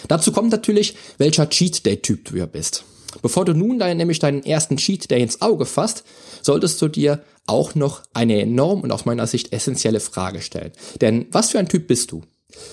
Dazu 0.08 0.32
kommt 0.32 0.52
natürlich, 0.52 0.96
welcher 1.18 1.50
Cheat 1.50 1.86
Day 1.86 1.98
Typ 1.98 2.26
du 2.26 2.38
ja 2.38 2.46
bist. 2.46 2.86
Bevor 3.22 3.46
du 3.46 3.54
nun 3.54 3.80
dein, 3.80 3.98
nämlich 3.98 4.20
deinen 4.20 4.44
ersten 4.44 4.78
Cheat 4.78 5.10
Day 5.10 5.22
ins 5.22 5.42
Auge 5.42 5.66
fasst, 5.66 6.04
solltest 6.42 6.82
du 6.82 6.88
dir 6.88 7.24
auch 7.46 7.76
noch 7.76 8.04
eine 8.14 8.42
enorm 8.42 8.82
und 8.82 8.92
aus 8.92 9.06
meiner 9.06 9.28
Sicht 9.28 9.54
essentielle 9.54 10.00
Frage 10.00 10.42
stellen. 10.42 10.72
Denn 11.02 11.28
was 11.32 11.52
für 11.52 11.60
ein 11.60 11.70
Typ 11.70 11.88
bist 11.88 12.12
du? 12.12 12.24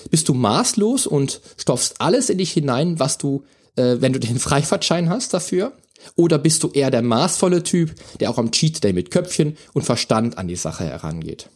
Bist 0.09 0.29
du 0.29 0.33
maßlos 0.33 1.07
und 1.07 1.41
stopfst 1.57 1.95
alles 1.99 2.29
in 2.29 2.37
dich 2.37 2.51
hinein, 2.51 2.99
was 2.99 3.17
du, 3.17 3.43
äh, 3.75 3.97
wenn 3.99 4.13
du 4.13 4.19
den 4.19 4.39
Freifahrtschein 4.39 5.09
hast 5.09 5.33
dafür? 5.33 5.73
Oder 6.15 6.37
bist 6.37 6.61
du 6.63 6.69
eher 6.71 6.91
der 6.91 7.01
maßvolle 7.01 7.63
Typ, 7.63 7.95
der 8.19 8.29
auch 8.29 8.37
am 8.37 8.51
Cheat 8.51 8.83
Day 8.83 8.93
mit 8.93 9.11
Köpfchen 9.11 9.57
und 9.73 9.83
Verstand 9.83 10.37
an 10.37 10.47
die 10.47 10.55
Sache 10.55 10.83
herangeht? 10.83 11.49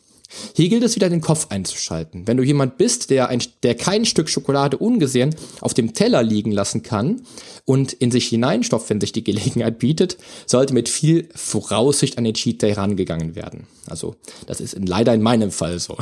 Hier 0.55 0.69
gilt 0.69 0.83
es 0.83 0.95
wieder 0.95 1.09
den 1.09 1.21
Kopf 1.21 1.47
einzuschalten. 1.49 2.27
Wenn 2.27 2.37
du 2.37 2.43
jemand 2.43 2.77
bist, 2.77 3.09
der, 3.09 3.29
ein, 3.29 3.41
der 3.63 3.75
kein 3.75 4.05
Stück 4.05 4.29
Schokolade 4.29 4.77
ungesehen 4.77 5.35
auf 5.61 5.73
dem 5.73 5.93
Teller 5.93 6.21
liegen 6.21 6.51
lassen 6.51 6.83
kann 6.83 7.21
und 7.65 7.93
in 7.93 8.11
sich 8.11 8.27
hineinstopft, 8.27 8.89
wenn 8.89 9.01
sich 9.01 9.11
die 9.11 9.23
Gelegenheit 9.23 9.79
bietet, 9.79 10.17
sollte 10.45 10.73
mit 10.73 10.87
viel 10.87 11.29
Voraussicht 11.33 12.17
an 12.17 12.23
den 12.23 12.35
Cheat 12.35 12.61
Day 12.61 12.73
rangegangen 12.73 13.35
werden. 13.35 13.67
Also 13.87 14.15
das 14.45 14.61
ist 14.61 14.73
in, 14.73 14.85
leider 14.85 15.13
in 15.13 15.21
meinem 15.21 15.51
Fall 15.51 15.79
so. 15.79 15.97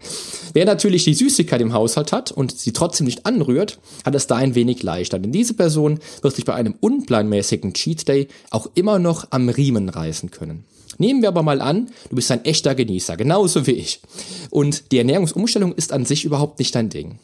Wer 0.52 0.66
natürlich 0.66 1.04
die 1.04 1.14
Süßigkeit 1.14 1.60
im 1.60 1.72
Haushalt 1.72 2.12
hat 2.12 2.32
und 2.32 2.58
sie 2.58 2.72
trotzdem 2.72 3.06
nicht 3.06 3.24
anrührt, 3.24 3.78
hat 4.04 4.14
es 4.14 4.26
da 4.26 4.36
ein 4.36 4.54
wenig 4.54 4.82
leichter. 4.82 5.18
Denn 5.18 5.32
diese 5.32 5.54
Person 5.54 6.00
wird 6.20 6.36
sich 6.36 6.44
bei 6.44 6.54
einem 6.54 6.74
unplanmäßigen 6.80 7.72
Cheat 7.72 8.06
Day 8.08 8.28
auch 8.50 8.70
immer 8.74 8.98
noch 8.98 9.28
am 9.30 9.48
Riemen 9.48 9.88
reißen 9.88 10.30
können. 10.30 10.64
Nehmen 11.00 11.22
wir 11.22 11.30
aber 11.30 11.42
mal 11.42 11.62
an, 11.62 11.88
du 12.10 12.16
bist 12.16 12.30
ein 12.30 12.44
echter 12.44 12.74
Genießer, 12.74 13.16
genauso 13.16 13.66
wie 13.66 13.72
ich. 13.72 14.02
Und 14.50 14.92
die 14.92 14.98
Ernährungsumstellung 14.98 15.72
ist 15.72 15.94
an 15.94 16.04
sich 16.04 16.26
überhaupt 16.26 16.58
nicht 16.58 16.74
dein 16.74 16.90
Ding. 16.90 17.18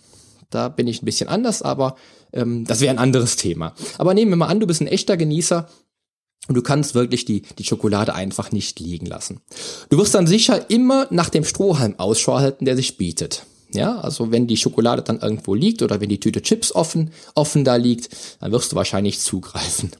Da 0.49 0.71
bin 0.71 0.88
ich 0.88 1.02
ein 1.02 1.04
bisschen 1.04 1.28
anders, 1.28 1.61
aber 1.61 1.97
ähm, 2.33 2.64
das 2.64 2.80
wäre 2.80 2.90
ein 2.90 2.99
anderes 2.99 3.37
Thema. 3.37 3.75
Aber 3.99 4.14
nehmen 4.14 4.30
wir 4.30 4.37
mal 4.37 4.47
an, 4.47 4.61
du 4.61 4.66
bist 4.66 4.80
ein 4.80 4.87
echter 4.87 5.18
Genießer 5.18 5.68
und 6.49 6.54
du 6.54 6.62
kannst 6.62 6.95
wirklich 6.95 7.26
die, 7.26 7.42
die 7.42 7.64
Schokolade 7.64 8.14
einfach 8.14 8.50
nicht 8.50 8.80
liegen 8.80 9.04
lassen. 9.04 9.42
Du 9.90 9.99
wirst 9.99 10.14
dann 10.14 10.26
sicher 10.26 10.71
immer 10.71 11.06
nach 11.11 11.28
dem 11.28 11.45
Strohhalm 11.45 11.99
Ausschau 11.99 12.38
halten, 12.38 12.64
der 12.64 12.76
sich 12.76 12.97
bietet. 12.97 13.45
Ja, 13.73 13.99
also 13.99 14.30
wenn 14.30 14.46
die 14.46 14.56
Schokolade 14.56 15.02
dann 15.02 15.20
irgendwo 15.20 15.54
liegt 15.54 15.82
oder 15.82 16.00
wenn 16.00 16.08
die 16.08 16.20
Tüte 16.20 16.40
Chips 16.40 16.73
offen, 16.73 17.11
offen 17.35 17.64
da 17.64 17.76
liegt, 17.76 18.08
dann 18.40 18.52
wirst 18.52 18.73
du 18.73 18.76
wahrscheinlich 18.76 19.20
zugreifen. 19.20 19.90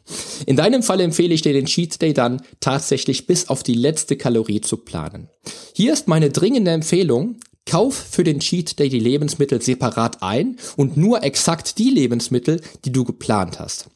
In 0.47 0.57
deinem 0.57 0.83
Fall 0.83 1.01
empfehle 1.01 1.35
ich 1.35 1.43
dir 1.43 1.53
den 1.53 1.67
Cheat 1.67 2.01
Day 2.01 2.15
dann 2.15 2.43
tatsächlich 2.61 3.27
bis 3.27 3.49
auf 3.49 3.63
die 3.63 3.75
letzte 3.75 4.17
Kalorie 4.17 4.61
zu 4.61 4.79
planen. 4.79 5.29
Hier 5.75 5.93
ist 5.93 6.09
meine 6.09 6.31
dringende 6.31 6.71
Empfehlung, 6.71 7.37
Kauf 7.67 7.97
für 7.97 8.23
den 8.23 8.39
Cheat 8.39 8.79
Day 8.79 8.89
die 8.89 9.01
Lebensmittel 9.01 9.61
separat 9.61 10.23
ein 10.23 10.57
und 10.77 10.97
nur 10.97 11.25
exakt 11.25 11.79
die 11.79 11.91
Lebensmittel, 11.91 12.61
die 12.85 12.93
du 12.93 13.05
geplant 13.05 13.59
hast. 13.59 13.89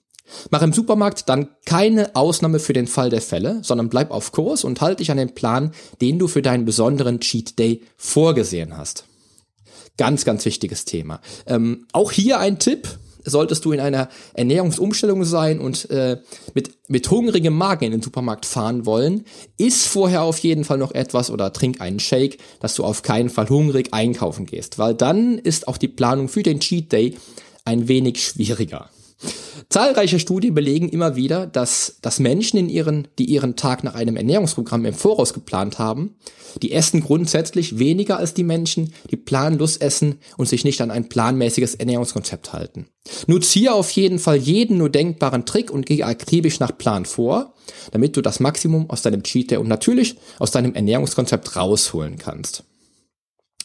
Mach 0.50 0.62
im 0.62 0.72
Supermarkt 0.72 1.28
dann 1.28 1.48
keine 1.64 2.16
Ausnahme 2.16 2.58
für 2.58 2.72
den 2.72 2.86
Fall 2.86 3.10
der 3.10 3.20
Fälle, 3.20 3.60
sondern 3.62 3.88
bleib 3.88 4.10
auf 4.10 4.32
Kurs 4.32 4.64
und 4.64 4.80
halte 4.80 4.98
dich 4.98 5.10
an 5.10 5.16
den 5.16 5.34
Plan, 5.34 5.72
den 6.00 6.18
du 6.18 6.28
für 6.28 6.42
deinen 6.42 6.64
besonderen 6.64 7.20
Cheat 7.20 7.58
Day 7.58 7.82
vorgesehen 7.96 8.76
hast. 8.76 9.04
Ganz, 9.97 10.25
ganz 10.25 10.44
wichtiges 10.44 10.85
Thema. 10.85 11.20
Ähm, 11.47 11.87
auch 11.92 12.12
hier 12.12 12.38
ein 12.38 12.59
Tipp. 12.59 12.88
Solltest 13.23 13.66
du 13.66 13.73
in 13.73 13.80
einer 13.80 14.09
Ernährungsumstellung 14.32 15.25
sein 15.25 15.61
und 15.61 15.90
äh, 15.90 16.16
mit, 16.54 16.70
mit 16.88 17.11
hungrigem 17.11 17.54
Magen 17.54 17.85
in 17.85 17.90
den 17.92 18.00
Supermarkt 18.00 18.47
fahren 18.47 18.87
wollen, 18.87 19.26
iss 19.59 19.87
vorher 19.87 20.23
auf 20.23 20.38
jeden 20.38 20.64
Fall 20.64 20.78
noch 20.78 20.92
etwas 20.92 21.30
oder 21.30 21.52
trink 21.52 21.82
einen 21.82 22.00
Shake, 22.00 22.38
dass 22.61 22.76
du 22.76 22.85
auf 22.85 23.02
keinen 23.02 23.28
Fall 23.28 23.50
hungrig 23.50 23.92
einkaufen 23.92 24.47
gehst, 24.47 24.78
weil 24.78 24.94
dann 24.94 25.37
ist 25.37 25.68
auch 25.68 25.76
die 25.76 25.88
Planung 25.88 26.28
für 26.28 26.42
den 26.42 26.61
Cheat 26.61 26.92
Day 26.92 27.18
ein 27.66 27.88
wenig 27.88 28.25
schwieriger. 28.25 28.88
Zahlreiche 29.68 30.18
Studien 30.18 30.54
belegen 30.54 30.88
immer 30.88 31.14
wieder, 31.14 31.46
dass, 31.46 31.98
dass 32.02 32.18
Menschen, 32.18 32.58
in 32.58 32.68
ihren, 32.68 33.08
die 33.18 33.26
ihren 33.26 33.56
Tag 33.56 33.84
nach 33.84 33.94
einem 33.94 34.16
Ernährungsprogramm 34.16 34.84
im 34.84 34.94
Voraus 34.94 35.32
geplant 35.34 35.78
haben, 35.78 36.16
die 36.62 36.72
essen 36.72 37.00
grundsätzlich 37.00 37.78
weniger 37.78 38.16
als 38.16 38.34
die 38.34 38.42
Menschen, 38.42 38.92
die 39.10 39.16
planlos 39.16 39.76
essen 39.76 40.18
und 40.36 40.48
sich 40.48 40.64
nicht 40.64 40.80
an 40.80 40.90
ein 40.90 41.08
planmäßiges 41.08 41.76
Ernährungskonzept 41.76 42.52
halten. 42.52 42.88
Nutz 43.26 43.50
hier 43.50 43.74
auf 43.74 43.90
jeden 43.92 44.18
Fall 44.18 44.36
jeden 44.36 44.78
nur 44.78 44.90
denkbaren 44.90 45.46
Trick 45.46 45.70
und 45.70 45.86
geh 45.86 46.02
akribisch 46.02 46.58
nach 46.58 46.76
Plan 46.76 47.04
vor, 47.04 47.54
damit 47.92 48.16
du 48.16 48.22
das 48.22 48.40
Maximum 48.40 48.90
aus 48.90 49.02
deinem 49.02 49.22
Cheat 49.22 49.52
Day 49.52 49.58
und 49.58 49.68
natürlich 49.68 50.16
aus 50.38 50.50
deinem 50.50 50.74
Ernährungskonzept 50.74 51.56
rausholen 51.56 52.18
kannst. 52.18 52.64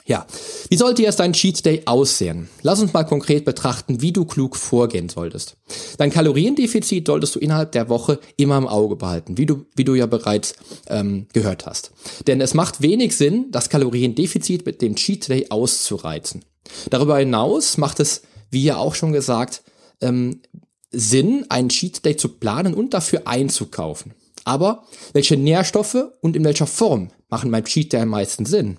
Ja, 0.08 0.28
wie 0.70 0.78
sollte 0.78 1.02
jetzt 1.02 1.20
dein 1.20 1.34
Cheat 1.34 1.66
Day 1.66 1.82
aussehen? 1.86 2.48
Lass 2.62 2.80
uns 2.80 2.94
mal 2.94 3.06
konkret 3.06 3.44
betrachten, 3.44 4.02
wie 4.02 4.12
du 4.12 4.26
klug 4.26 4.56
vorgehen 4.56 5.10
solltest. 5.10 5.58
Dein 5.98 6.12
Kaloriendefizit 6.12 7.08
solltest 7.08 7.34
du 7.34 7.40
innerhalb 7.40 7.72
der 7.72 7.90
Woche 7.90 8.20
immer 8.38 8.60
im 8.60 8.68
Auge 8.68 8.98
behalten, 8.98 9.40
wie 9.40 9.48
du, 9.48 9.66
wie 9.76 9.84
du 9.84 9.96
ja 9.96 10.06
bereits 10.06 10.54
ähm, 10.88 11.26
gehört 11.34 11.66
hast. 11.66 11.92
Denn 12.28 12.40
es 12.40 12.54
macht 12.54 12.84
wenig 12.84 13.18
Sinn, 13.18 13.48
das 13.50 13.70
Kaloriendefizit 13.70 14.64
mit 14.68 14.84
dem 14.84 14.96
Cheat 14.96 15.28
Day 15.28 15.48
auszureizen. 15.50 16.46
Darüber 16.92 17.18
hinaus 17.18 17.78
macht 17.78 18.00
es, 18.00 18.22
wie 18.52 18.64
ja 18.64 18.78
auch 18.78 18.94
schon 18.94 19.12
gesagt, 19.12 19.64
ähm, 20.02 20.42
Sinn, 20.92 21.46
einen 21.50 21.70
Cheat 21.70 22.06
Day 22.06 22.16
zu 22.16 22.30
planen 22.30 22.76
und 22.76 22.94
dafür 22.94 23.24
einzukaufen. 23.26 24.14
Aber 24.44 24.84
welche 25.14 25.36
Nährstoffe 25.36 25.98
und 26.22 26.36
in 26.36 26.44
welcher 26.44 26.68
Form 26.68 27.10
machen 27.28 27.50
beim 27.50 27.66
Cheat 27.66 27.92
Day 27.92 28.02
am 28.02 28.10
meisten 28.10 28.46
Sinn? 28.46 28.78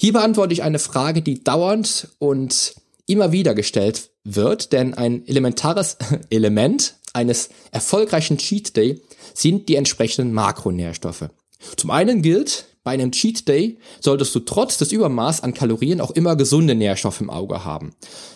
Hier 0.00 0.12
beantworte 0.12 0.52
ich 0.52 0.62
eine 0.62 0.78
Frage, 0.78 1.22
die 1.22 1.42
dauernd 1.42 2.08
und 2.18 2.74
immer 3.06 3.32
wieder 3.32 3.54
gestellt 3.54 4.10
wird, 4.22 4.72
denn 4.72 4.94
ein 4.94 5.26
elementares 5.26 5.96
Element 6.30 6.94
eines 7.12 7.48
erfolgreichen 7.72 8.38
Cheat 8.38 8.76
Day 8.76 9.02
sind 9.34 9.68
die 9.68 9.74
entsprechenden 9.74 10.32
Makronährstoffe. 10.32 11.30
Zum 11.76 11.90
einen 11.90 12.22
gilt, 12.22 12.66
bei 12.88 12.94
einem 12.94 13.12
Cheat 13.12 13.46
Day 13.46 13.76
solltest 14.00 14.34
du 14.34 14.40
trotz 14.40 14.78
des 14.78 14.92
Übermaß 14.92 15.42
an 15.42 15.52
Kalorien 15.52 16.00
auch 16.00 16.10
immer 16.10 16.36
gesunde 16.36 16.74
Nährstoffe 16.74 17.20
im 17.20 17.28
Auge 17.28 17.62
haben. 17.62 17.90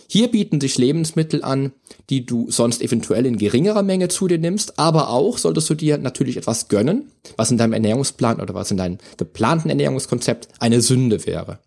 Hier 0.08 0.30
bieten 0.30 0.60
sich 0.60 0.76
Lebensmittel 0.76 1.42
an, 1.42 1.72
die 2.10 2.26
du 2.26 2.50
sonst 2.50 2.82
eventuell 2.82 3.24
in 3.24 3.38
geringerer 3.38 3.82
Menge 3.82 4.08
zu 4.08 4.28
dir 4.28 4.36
nimmst, 4.36 4.78
aber 4.78 5.08
auch 5.08 5.38
solltest 5.38 5.70
du 5.70 5.74
dir 5.74 5.96
natürlich 5.96 6.36
etwas 6.36 6.68
gönnen, 6.68 7.10
was 7.38 7.50
in 7.50 7.56
deinem 7.56 7.72
Ernährungsplan 7.72 8.42
oder 8.42 8.52
was 8.52 8.70
in 8.70 8.76
deinem 8.76 8.98
geplanten 9.16 9.70
Ernährungskonzept 9.70 10.48
eine 10.58 10.82
Sünde 10.82 11.24
wäre. 11.24 11.60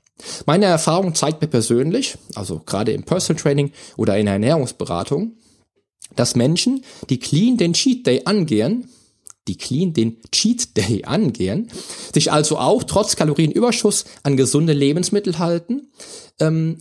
Meine 0.46 0.66
Erfahrung 0.66 1.16
zeigt 1.16 1.42
mir 1.42 1.48
persönlich, 1.48 2.20
also 2.36 2.62
gerade 2.64 2.92
im 2.92 3.02
Personal 3.02 3.42
Training 3.42 3.72
oder 3.98 4.16
in 4.16 4.28
der 4.28 4.34
Ernährungsberatung, 4.34 5.38
dass 6.16 6.36
Menschen, 6.36 6.86
die 7.10 7.18
clean 7.18 7.58
den 7.58 7.74
Cheat 7.74 8.06
Day 8.06 8.22
angehen, 8.26 8.88
die 9.48 9.58
clean 9.58 9.94
den 9.94 10.18
Cheat 10.32 10.76
Day 10.78 11.04
angehen, 11.06 11.70
sich 12.14 12.32
also 12.32 12.58
auch 12.58 12.84
trotz 12.84 13.16
Kalorienüberschuss 13.16 14.06
an 14.24 14.38
gesunde 14.38 14.74
Lebensmittel 14.74 15.38
halten, 15.40 15.90
ähm, 16.40 16.78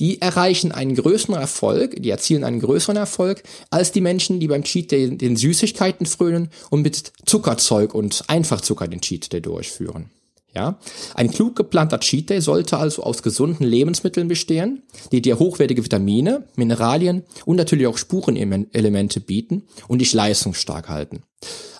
die 0.00 0.20
erreichen 0.22 0.72
einen 0.72 0.94
größeren 0.96 1.34
Erfolg, 1.36 2.02
die 2.02 2.08
erzielen 2.08 2.42
einen 2.42 2.60
größeren 2.60 2.96
Erfolg 2.96 3.42
als 3.68 3.92
die 3.92 4.00
Menschen, 4.00 4.40
die 4.40 4.48
beim 4.48 4.64
Cheat 4.64 4.90
Day 4.90 5.16
den 5.16 5.36
Süßigkeiten 5.36 6.06
frönen 6.06 6.48
und 6.70 6.82
mit 6.82 7.12
Zuckerzeug 7.26 7.94
und 7.94 8.24
Einfachzucker 8.28 8.88
den 8.88 9.02
Cheat 9.02 9.30
Day 9.32 9.42
durchführen. 9.42 10.10
Ja, 10.52 10.80
ein 11.14 11.30
klug 11.30 11.54
geplanter 11.54 12.00
Cheat 12.00 12.28
Day 12.28 12.40
sollte 12.40 12.76
also 12.76 13.04
aus 13.04 13.22
gesunden 13.22 13.64
Lebensmitteln 13.64 14.26
bestehen, 14.26 14.82
die 15.12 15.22
dir 15.22 15.38
hochwertige 15.38 15.84
Vitamine, 15.84 16.44
Mineralien 16.56 17.22
und 17.44 17.56
natürlich 17.56 17.86
auch 17.86 17.96
Spurenelemente 17.96 19.20
bieten 19.20 19.62
und 19.86 20.00
dich 20.00 20.12
leistungsstark 20.12 20.88
halten. 20.88 21.22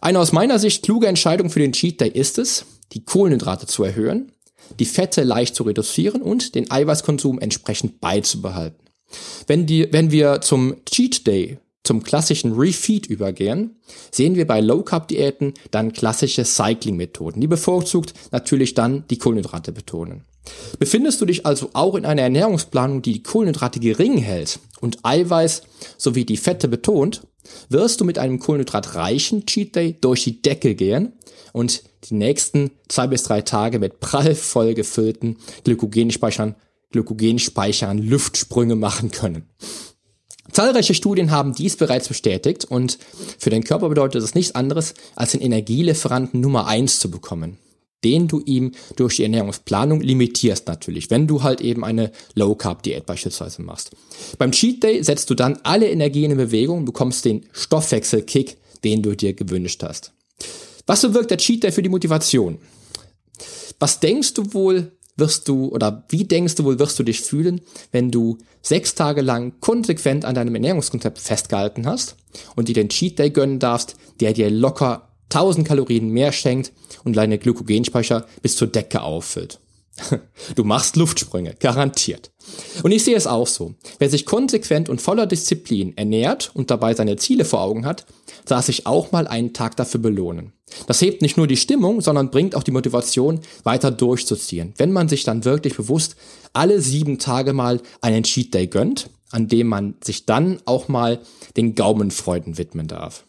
Eine 0.01 0.21
aus 0.21 0.31
meiner 0.31 0.61
Sicht 0.61 0.85
kluge 0.85 1.09
Entscheidung 1.09 1.51
für 1.51 1.59
den 1.59 1.73
Cheat 1.73 2.01
Day 2.01 2.11
ist 2.11 2.39
es, 2.39 2.65
die 2.93 3.05
Kohlenhydrate 3.05 3.67
zu 3.67 3.83
erhöhen, 3.83 4.31
die 4.79 4.85
Fette 4.85 5.25
leicht 5.25 5.57
zu 5.57 5.65
reduzieren 5.65 6.23
und 6.23 6.55
den 6.55 6.71
Eiweißkonsum 6.71 7.41
entsprechend 7.41 8.01
beizubehalten. 8.01 8.87
Wenn, 9.49 9.67
die, 9.67 9.93
wenn 9.93 10.13
wir 10.13 10.41
zum 10.41 10.77
Cheat 10.85 11.27
Day, 11.27 11.59
zum 11.85 12.03
klassischen 12.03 12.53
Refeed 12.53 13.07
übergehen, 13.07 13.81
sehen 14.11 14.37
wir 14.37 14.47
bei 14.47 14.61
Low 14.61 14.83
Carb 14.83 15.09
Diäten 15.09 15.55
dann 15.71 15.93
klassische 15.93 16.45
Cycling 16.45 16.97
Methoden, 16.97 17.41
die 17.41 17.47
bevorzugt 17.47 18.15
natürlich 18.31 18.75
dann 18.75 19.05
die 19.09 19.19
Kohlenhydrate 19.19 19.73
betonen. 19.73 20.25
Befindest 20.79 21.21
du 21.21 21.27
dich 21.27 21.47
also 21.47 21.71
auch 21.73 21.95
in 21.95 22.05
einer 22.05 22.23
Ernährungsplanung, 22.23 23.03
die 23.03 23.15
die 23.15 23.23
Kohlenhydrate 23.23 23.81
gering 23.81 24.19
hält 24.19 24.59
und 24.81 24.99
Eiweiß 25.05 25.63
sowie 25.99 26.25
die 26.25 26.37
Fette 26.37 26.69
betont, 26.69 27.23
wirst 27.69 28.01
du 28.01 28.05
mit 28.05 28.19
einem 28.19 28.39
kohlenhydratreichen 28.39 29.47
Cheat 29.47 29.77
Day 29.77 29.97
durch 30.01 30.25
die 30.25 30.43
Decke 30.43 30.75
gehen 30.75 31.13
und 31.53 31.83
die 32.05 32.15
nächsten 32.15 32.71
zwei 32.89 33.07
bis 33.07 33.23
drei 33.25 33.43
Tage 33.43 33.79
mit 33.79 34.01
prallvoll 34.01 34.75
gefüllten 34.75 35.37
Glykogenspeichern, 35.65 36.55
Glykogenspeichern 36.93 37.99
Luftsprünge 37.99 38.77
machen 38.77 39.11
können. 39.11 39.49
Zahlreiche 40.53 40.95
Studien 40.95 41.31
haben 41.31 41.55
dies 41.55 41.77
bereits 41.77 42.09
bestätigt 42.09 42.65
und 42.65 42.99
für 43.39 43.51
den 43.51 43.65
Körper 43.65 43.89
bedeutet 43.89 44.23
es 44.23 44.35
nichts 44.35 44.55
anderes, 44.55 44.95
als 45.17 45.33
den 45.33 45.41
Energielieferanten 45.41 46.41
Nummer 46.41 46.67
eins 46.67 46.99
zu 46.99 47.11
bekommen 47.11 47.59
den 48.05 48.29
du 48.29 48.41
ihm 48.41 48.73
durch 48.97 49.17
die 49.17 49.25
Ernährungsplanung 49.25 50.01
limitierst 50.01 50.67
natürlich, 50.67 51.11
wenn 51.11 51.27
du 51.27 51.43
halt 51.43 51.61
eben 51.61 51.85
eine 51.85 52.13
Low 52.35 52.55
Carb 52.55 52.83
Diät 52.83 53.07
beispielsweise 53.07 53.63
machst. 53.63 53.91
Beim 54.39 54.53
Cheat 54.53 54.83
Day 54.83 55.03
setzt 55.03 55.29
du 55.31 55.35
dann 55.35 55.59
alle 55.63 55.89
Energien 55.89 56.31
in 56.31 56.37
Bewegung, 56.37 56.85
bekommst 56.85 57.25
den 57.25 57.47
Stoffwechselkick, 57.53 58.57
den 58.85 59.03
du 59.03 59.15
dir 59.15 59.35
gewünscht 59.35 59.83
hast. 59.83 60.13
Was 60.87 61.03
bewirkt 61.03 61.31
der 61.31 61.39
Cheat 61.39 61.63
Day 61.63 61.73
für 61.73 61.83
die 61.83 61.89
Motivation? 61.89 62.59
Was 63.79 64.01
denkst 64.01 64.35
du 64.35 64.53
wohl, 64.55 64.93
wirst 65.21 65.47
du 65.49 65.69
oder 65.69 66.05
wie 66.09 66.25
denkst 66.25 66.57
du 66.57 66.65
wohl 66.65 66.79
wirst 66.79 66.99
du 66.99 67.03
dich 67.03 67.21
fühlen, 67.21 67.61
wenn 67.93 68.11
du 68.11 68.39
sechs 68.63 68.95
Tage 68.95 69.21
lang 69.21 69.53
konsequent 69.61 70.25
an 70.25 70.35
deinem 70.35 70.55
Ernährungskonzept 70.55 71.19
festgehalten 71.19 71.87
hast 71.87 72.17
und 72.57 72.69
dir 72.69 72.75
den 72.75 72.89
Cheat 72.89 73.19
Day 73.19 73.31
gönnen 73.31 73.59
darfst, 73.59 73.95
der 74.21 74.33
dir 74.33 74.51
locker 74.51 75.09
1000 75.33 75.67
Kalorien 75.67 76.09
mehr 76.09 76.33
schenkt 76.33 76.73
und 77.05 77.15
deine 77.15 77.39
Glykogenspeicher 77.39 78.27
bis 78.43 78.57
zur 78.57 78.69
Decke 78.69 79.03
auffüllt. 79.03 79.61
Du 80.55 80.65
machst 80.65 80.97
Luftsprünge, 80.97 81.55
garantiert. 81.59 82.31
Und 82.83 82.91
ich 82.91 83.05
sehe 83.05 83.17
es 83.17 83.27
auch 83.27 83.47
so. 83.47 83.75
Wer 83.99 84.09
sich 84.09 84.27
konsequent 84.27 84.89
und 84.89 85.01
voller 85.01 85.27
Disziplin 85.27 85.97
ernährt 85.97 86.51
und 86.55 86.71
dabei 86.71 86.95
seine 86.95 87.17
Ziele 87.17 87.45
vor 87.45 87.61
Augen 87.61 87.85
hat, 87.85 88.07
darf 88.47 88.65
sich 88.65 88.87
auch 88.87 89.13
mal 89.13 89.27
einen 89.27 89.53
Tag 89.53 89.77
dafür 89.77 90.01
belohnen. 90.01 90.53
Das 90.87 91.01
hebt 91.01 91.23
nicht 91.23 91.37
nur 91.37 91.47
die 91.47 91.57
Stimmung, 91.57 92.01
sondern 92.01 92.31
bringt 92.31 92.55
auch 92.55 92.63
die 92.63 92.71
Motivation, 92.71 93.41
weiter 93.65 93.91
durchzuziehen. 93.91 94.75
Wenn 94.77 94.93
man 94.93 95.09
sich 95.09 95.25
dann 95.25 95.45
wirklich 95.45 95.77
bewusst 95.77 96.17
alle 96.53 96.81
sieben 96.81 97.19
Tage 97.19 97.53
mal 97.53 97.81
einen 98.01 98.25
Cheat 98.25 98.55
Day 98.55 98.67
gönnt, 98.67 99.11
an 99.31 99.49
dem 99.49 99.69
man 99.69 99.95
sich 100.03 100.27
dann 100.27 100.61
auch 100.65 100.89
mal 100.89 101.21
den 101.57 101.75
Gaumenfreuden 101.75 102.59
widmen 102.59 102.89
darf. 102.89 103.25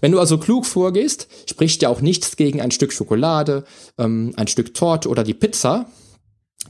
Wenn 0.00 0.12
du 0.12 0.18
also 0.18 0.38
klug 0.38 0.66
vorgehst, 0.66 1.28
spricht 1.48 1.82
ja 1.82 1.88
auch 1.88 2.00
nichts 2.00 2.36
gegen 2.36 2.60
ein 2.60 2.70
Stück 2.70 2.92
Schokolade, 2.92 3.64
ähm, 3.98 4.32
ein 4.36 4.48
Stück 4.48 4.74
Torte 4.74 5.08
oder 5.08 5.22
die 5.22 5.34
Pizza, 5.34 5.86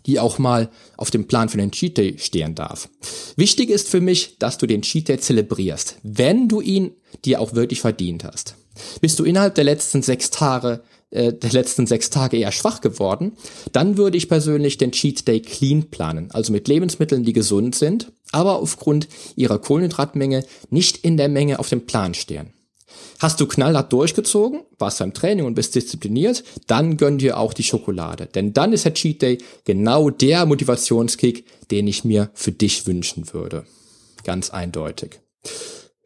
die 0.07 0.21
auch 0.21 0.39
mal 0.39 0.71
auf 0.97 1.11
dem 1.11 1.27
Plan 1.27 1.49
für 1.49 1.57
den 1.57 1.73
Cheat 1.73 1.99
Day 1.99 2.19
stehen 2.19 2.55
darf. 2.55 2.89
Wichtig 3.37 3.71
ist 3.71 3.89
für 3.89 4.01
mich, 4.01 4.39
dass 4.39 4.59
du 4.59 4.67
den 4.67 4.83
Cheat 4.83 5.09
Day 5.09 5.19
zelebrierst, 5.19 5.97
wenn 6.03 6.49
du 6.49 6.61
ihn 6.61 6.93
dir 7.25 7.41
auch 7.41 7.55
wirklich 7.55 7.81
verdient 7.81 8.25
hast. 8.25 8.55
Bist 9.01 9.19
du 9.19 9.25
innerhalb 9.25 9.55
der 9.55 9.65
letzten 9.65 10.03
sechs 10.03 10.31
Tage 10.31 10.83
äh, 11.11 11.33
der 11.33 11.51
letzten 11.51 11.87
sechs 11.89 12.11
Tage 12.11 12.37
eher 12.37 12.53
schwach 12.53 12.81
geworden, 12.81 13.33
dann 13.73 13.97
würde 13.97 14.17
ich 14.17 14.29
persönlich 14.29 14.79
den 14.79 14.93
Cheat 14.93 15.27
Day 15.27 15.41
clean 15.41 15.91
planen, 15.91 16.31
also 16.31 16.53
mit 16.53 16.69
Lebensmitteln, 16.69 17.25
die 17.25 17.33
gesund 17.33 17.75
sind, 17.75 18.13
aber 18.31 18.61
aufgrund 18.61 19.09
ihrer 19.35 19.59
Kohlenhydratmenge 19.59 20.45
nicht 20.71 20.99
in 20.99 21.17
der 21.17 21.29
Menge 21.29 21.59
auf 21.59 21.69
dem 21.69 21.85
Plan 21.87 22.15
stehen. 22.15 22.53
Hast 23.19 23.41
du 23.41 23.47
knallhart 23.47 23.93
durchgezogen, 23.93 24.63
warst 24.79 25.01
beim 25.01 25.13
Training 25.13 25.45
und 25.45 25.55
bist 25.55 25.75
diszipliniert, 25.75 26.45
dann 26.69 26.97
gönn 26.97 27.19
dir 27.19 27.39
auch 27.39 27.53
die 27.53 27.65
Schokolade. 27.65 28.27
Denn 28.27 28.53
dann 28.53 28.73
ist 28.73 28.85
der 28.85 28.95
Cheat 28.95 29.21
Day 29.21 29.39
genau 29.65 30.11
der 30.11 30.47
Motivationskick, 30.47 31.45
den 31.71 31.87
ich 31.87 32.05
mir 32.05 32.31
für 32.35 32.53
dich 32.53 32.87
wünschen 32.87 33.33
würde. 33.33 33.67
Ganz 34.25 34.51
eindeutig. 34.51 35.21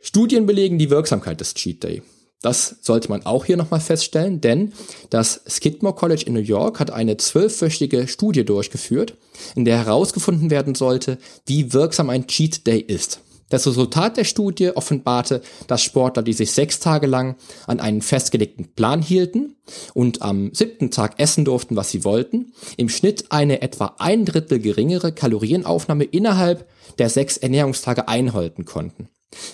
Studien 0.01 0.47
belegen 0.47 0.79
die 0.79 0.91
Wirksamkeit 0.91 1.41
des 1.41 1.55
Cheat 1.55 1.83
Day. 1.85 2.03
Das 2.45 2.77
sollte 2.83 3.09
man 3.09 3.25
auch 3.25 3.47
hier 3.47 3.57
nochmal 3.57 3.81
feststellen, 3.81 4.43
denn 4.43 4.75
das 5.09 5.41
Skidmore 5.49 5.95
College 5.95 6.25
in 6.27 6.35
New 6.35 6.41
York 6.41 6.79
hat 6.79 6.91
eine 6.91 7.17
zwölfwöchige 7.17 8.07
Studie 8.07 8.45
durchgeführt, 8.45 9.17
in 9.55 9.65
der 9.65 9.79
herausgefunden 9.79 10.51
werden 10.51 10.75
sollte, 10.75 11.17
wie 11.47 11.73
wirksam 11.73 12.11
ein 12.11 12.27
Cheat 12.27 12.67
Day 12.67 12.81
ist. 12.81 13.21
Das 13.49 13.67
Resultat 13.67 14.19
der 14.19 14.25
Studie 14.25 14.77
offenbarte, 14.77 15.41
dass 15.69 15.83
Sportler, 15.83 16.23
die 16.23 16.35
sich 16.35 16.53
sechs 16.53 16.81
Tage 16.81 17.07
lang 17.07 17.37
an 17.67 17.81
einen 17.81 18.03
festgelegten 18.03 18.75
Plan 18.75 19.01
hielten 19.01 19.57
und 19.95 20.21
am 20.21 20.53
siebten 20.53 20.91
Tag 20.91 21.15
essen 21.17 21.47
durften, 21.47 21.77
was 21.77 21.91
sie 21.91 22.05
wollten, 22.05 22.53
im 22.77 22.91
Schnitt 22.91 23.33
eine 23.33 23.63
etwa 23.63 23.95
ein 23.99 24.27
Drittel 24.27 24.59
geringere 24.59 25.13
Kalorienaufnahme 25.13 26.05
innerhalb 26.05 26.69
der 26.99 27.09
sechs 27.09 27.39
Ernährungstage 27.39 28.07
einhalten 28.07 28.67
konnten. 28.67 29.09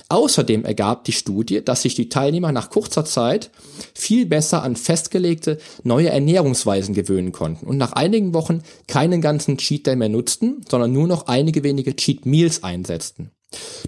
Außerdem 0.09 0.65
ergab 0.65 1.05
die 1.05 1.13
Studie, 1.13 1.65
dass 1.65 1.83
sich 1.83 1.95
die 1.95 2.09
Teilnehmer 2.09 2.53
nach 2.53 2.71
kurzer 2.71 3.05
Zeit 3.05 3.51
viel 3.95 4.27
besser 4.27 4.63
an 4.63 4.77
festgelegte 4.77 5.59
neue 5.85 6.11
Ernährungsweisen 6.11 6.95
gewöhnen 6.95 7.33
konnten 7.33 7.67
und 7.67 7.79
nach 7.79 7.93
einigen 7.93 8.35
Wochen 8.35 8.63
keinen 8.89 9.21
ganzen 9.21 9.57
Cheat 9.57 9.87
Day 9.87 9.97
mehr 9.97 10.09
nutzten, 10.09 10.65
sondern 10.69 10.93
nur 10.93 11.07
noch 11.07 11.29
einige 11.29 11.63
wenige 11.63 11.97
Cheat 11.97 12.27
Meals 12.27 12.63
einsetzten. 12.63 13.31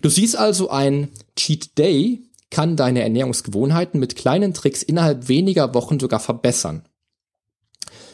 Du 0.01 0.09
siehst 0.09 0.37
also, 0.37 0.71
ein 0.71 1.09
Cheat 1.37 1.77
Day 1.79 2.23
kann 2.51 2.77
deine 2.77 3.03
Ernährungsgewohnheiten 3.03 3.99
mit 3.99 4.17
kleinen 4.17 4.55
Tricks 4.55 4.83
innerhalb 4.83 5.29
weniger 5.29 5.75
Wochen 5.75 5.99
sogar 5.99 6.21
verbessern. 6.21 6.85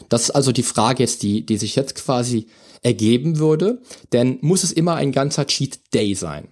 Das 0.09 0.23
ist 0.23 0.31
also 0.31 0.53
die 0.53 0.63
Frage 0.63 1.03
jetzt, 1.03 1.23
die, 1.23 1.45
die 1.45 1.59
sich 1.59 1.77
jetzt 1.77 1.95
quasi 1.95 2.47
ergeben 2.83 3.39
würde, 3.39 3.83
denn 4.13 4.39
muss 4.41 4.63
es 4.63 4.73
immer 4.73 4.95
ein 4.95 5.13
ganzer 5.13 5.47
Cheat 5.47 5.81
Day 5.93 6.15
sein? 6.15 6.49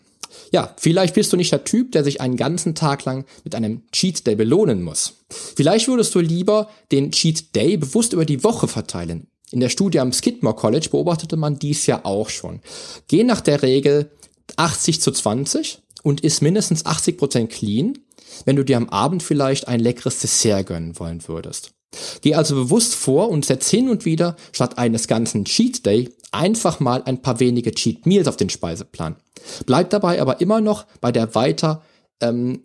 Ja, 0.52 0.74
vielleicht 0.78 1.14
bist 1.14 1.32
du 1.32 1.36
nicht 1.36 1.52
der 1.52 1.64
Typ, 1.64 1.92
der 1.92 2.04
sich 2.04 2.20
einen 2.20 2.36
ganzen 2.36 2.74
Tag 2.74 3.04
lang 3.04 3.24
mit 3.44 3.54
einem 3.54 3.82
Cheat 3.92 4.26
Day 4.26 4.36
belohnen 4.36 4.82
muss. 4.82 5.24
Vielleicht 5.28 5.88
würdest 5.88 6.14
du 6.14 6.20
lieber 6.20 6.68
den 6.92 7.12
Cheat 7.12 7.54
Day 7.54 7.76
bewusst 7.76 8.12
über 8.12 8.24
die 8.24 8.44
Woche 8.44 8.68
verteilen. 8.68 9.28
In 9.50 9.60
der 9.60 9.68
Studie 9.68 10.00
am 10.00 10.12
Skidmore 10.12 10.56
College 10.56 10.88
beobachtete 10.90 11.36
man 11.36 11.58
dies 11.58 11.86
ja 11.86 12.04
auch 12.04 12.30
schon. 12.30 12.60
Geh 13.08 13.22
nach 13.22 13.40
der 13.40 13.62
Regel 13.62 14.10
80 14.56 15.00
zu 15.00 15.12
20 15.12 15.78
und 16.02 16.22
ist 16.22 16.42
mindestens 16.42 16.84
80 16.84 17.16
Prozent 17.16 17.50
clean, 17.50 17.98
wenn 18.44 18.56
du 18.56 18.64
dir 18.64 18.76
am 18.76 18.88
Abend 18.88 19.22
vielleicht 19.22 19.68
ein 19.68 19.80
leckeres 19.80 20.20
Dessert 20.20 20.66
gönnen 20.66 20.98
wollen 20.98 21.26
würdest. 21.28 21.75
Geh 22.20 22.35
also 22.35 22.55
bewusst 22.55 22.94
vor 22.94 23.31
und 23.31 23.44
setz 23.44 23.70
hin 23.70 23.88
und 23.88 24.05
wieder 24.05 24.37
statt 24.53 24.79
eines 24.79 25.09
ganzen 25.09 25.44
Cheat 25.44 25.87
Day 25.87 26.11
einfach 26.33 26.81
mal 26.81 27.03
ein 27.05 27.22
paar 27.22 27.40
wenige 27.40 27.72
Cheat 27.72 28.07
Meals 28.07 28.29
auf 28.29 28.37
den 28.37 28.51
Speiseplan. 28.51 29.16
Bleib 29.64 29.90
dabei 29.90 30.20
aber 30.20 30.40
immer 30.40 30.61
noch 30.61 30.87
bei 31.01 31.12
der 31.12 31.35
weiter 31.35 31.83
ähm, 32.20 32.62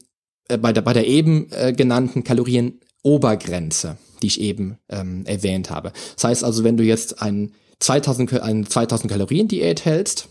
äh, 0.47 0.57
bei 0.57 0.73
der 0.73 0.81
bei 0.81 0.93
der 0.93 1.07
eben 1.07 1.47
äh, 1.51 1.73
genannten 1.73 2.23
Kalorienobergrenze, 2.23 3.97
die 4.21 4.27
ich 4.27 4.41
eben 4.41 4.77
ähm, 4.89 5.25
erwähnt 5.25 5.69
habe. 5.69 5.93
Das 6.15 6.23
heißt 6.25 6.43
also, 6.43 6.63
wenn 6.63 6.77
du 6.77 6.83
jetzt 6.83 7.21
ein 7.21 7.53
2000 7.79 8.41
eine 8.41 8.65
2000 8.65 9.11
Kalorien 9.11 9.47
Diät 9.47 9.85
hältst, 9.85 10.27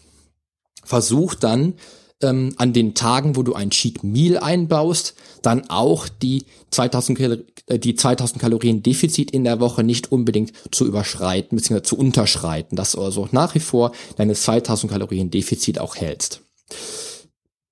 versuch 0.85 1.35
dann 1.35 1.74
ähm, 2.22 2.54
an 2.56 2.72
den 2.72 2.94
Tagen, 2.94 3.37
wo 3.37 3.42
du 3.42 3.54
ein 3.54 3.70
Cheat 3.70 4.04
Meal 4.04 4.38
einbaust, 4.38 5.14
dann 5.42 5.68
auch 5.70 6.09
die 6.09 6.44
2000, 6.70 7.18
Kal 7.18 7.44
äh, 7.66 7.78
die 7.78 7.94
2000 7.94 8.40
Kalorien 8.40 8.83
Defizit 8.83 9.30
in 9.30 9.44
der 9.44 9.61
Woche 9.61 9.83
nicht 9.83 10.12
unbedingt 10.12 10.52
zu 10.70 10.87
überschreiten 10.87 11.56
bzw. 11.56 11.83
zu 11.83 11.96
unterschreiten, 11.96 12.76
dass 12.76 12.92
du 12.92 13.02
also 13.02 13.28
nach 13.33 13.54
wie 13.54 13.61
vor 13.61 13.92
deine 14.16 14.35
2000 14.35 14.92
Kalorien 14.92 15.30
Defizit 15.30 15.78
auch 15.78 15.96
hältst. 15.96 16.42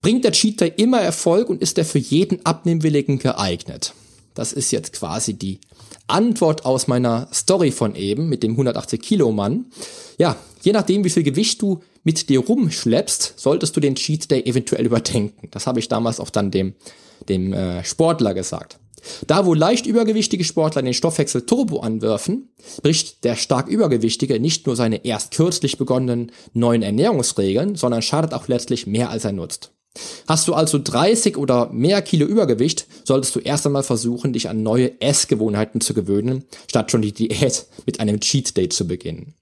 Bringt 0.01 0.25
der 0.25 0.33
Cheat 0.33 0.61
Day 0.61 0.73
immer 0.77 1.01
Erfolg 1.01 1.51
und 1.51 1.61
ist 1.61 1.77
er 1.77 1.85
für 1.85 1.99
jeden 1.99 2.45
Abnehmwilligen 2.47 3.19
geeignet? 3.19 3.95
Das 4.35 4.53
ist 4.53 4.71
jetzt 4.71 4.93
quasi 4.93 5.35
die 5.35 5.59
Antwort 6.07 6.65
aus 6.65 6.87
meiner 6.87 7.29
Story 7.33 7.73
von 7.73 7.97
eben 7.97 8.29
mit 8.29 8.45
dem 8.45 8.53
180 8.53 9.01
Kilo 9.01 9.33
Mann. 9.33 9.67
Ja, 10.17 10.37
je 10.63 10.73
nachdem, 10.73 11.05
wie 11.05 11.11
viel 11.11 11.25
Gewicht 11.25 11.61
du 11.61 11.81
mit 12.09 12.31
dir 12.31 12.41
rumschleppst, 12.41 13.35
solltest 13.37 13.77
du 13.77 13.81
den 13.81 13.95
Cheat 13.95 14.31
Day 14.31 14.41
eventuell 14.47 14.87
überdenken. 14.87 15.49
Das 15.51 15.67
habe 15.67 15.79
ich 15.79 15.89
damals 15.89 16.21
auch 16.21 16.31
dann 16.31 16.51
dem, 16.51 16.73
dem 17.29 17.53
äh, 17.53 17.85
Sportler 17.85 18.33
gesagt. 18.33 18.79
Da, 19.27 19.45
wo 19.45 19.53
leicht 19.53 19.85
übergewichtige 19.85 20.43
Sportler 20.43 20.81
den 20.81 20.95
Stoffwechsel 20.95 21.45
Turbo 21.45 21.81
anwerfen, 21.81 22.49
bricht 22.83 23.25
der 23.25 23.37
stark 23.37 23.69
Übergewichtige 23.69 24.41
nicht 24.41 24.67
nur 24.67 24.75
seine 24.75 25.05
erst 25.05 25.35
kürzlich 25.35 25.77
begonnenen 25.77 26.33
neuen 26.55 26.81
Ernährungsregeln, 26.81 27.75
sondern 27.75 28.01
schadet 28.01 28.33
auch 28.33 28.49
letztlich 28.49 28.87
mehr 28.87 29.11
als 29.11 29.27
er 29.27 29.33
nutzt. 29.33 29.73
Hast 30.27 30.49
du 30.49 30.55
also 30.55 30.81
30 30.83 31.37
oder 31.37 31.69
mehr 31.75 32.01
Kilo 32.01 32.25
Übergewicht, 32.25 32.87
solltest 33.05 33.37
du 33.37 33.41
erst 33.41 33.67
einmal 33.67 33.83
versuchen, 33.83 34.33
dich 34.33 34.49
an 34.49 34.63
neue 34.63 34.99
Essgewohnheiten 35.03 35.83
zu 35.83 35.93
gewöhnen, 35.93 36.45
statt 36.69 36.91
schon 36.91 37.03
die 37.03 37.13
Diät 37.13 37.67
mit 37.85 38.01
einem 38.01 38.21
Cheat 38.21 38.57
Day 38.57 38.71
zu 38.71 38.89
beginnen. 38.89 39.35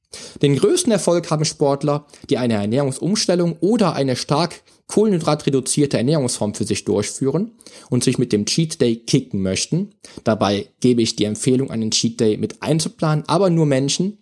Den 0.42 0.57
größten 0.57 0.92
Erfolg 0.92 1.31
haben 1.31 1.45
Sportler, 1.45 2.07
die 2.31 2.38
eine 2.38 2.55
Ernährungsumstellung 2.55 3.57
oder 3.61 3.95
eine 3.95 4.16
stark 4.16 4.62
kohlenhydratreduzierte 4.87 5.99
Ernährungsform 5.99 6.55
für 6.55 6.64
sich 6.64 6.85
durchführen 6.85 7.53
und 7.90 8.05
sich 8.05 8.19
mit 8.19 8.33
dem 8.33 8.47
Cheat 8.47 8.81
Day 8.81 8.97
kicken 8.97 9.42
möchten. 9.42 9.95
Dabei 10.25 10.69
gebe 10.81 11.03
ich 11.03 11.16
die 11.16 11.25
Empfehlung, 11.25 11.71
einen 11.71 11.90
Cheat 11.90 12.21
Day 12.21 12.37
mit 12.37 12.62
einzuplanen, 12.62 13.25
aber 13.27 13.51
nur 13.51 13.66
Menschen, 13.66 14.19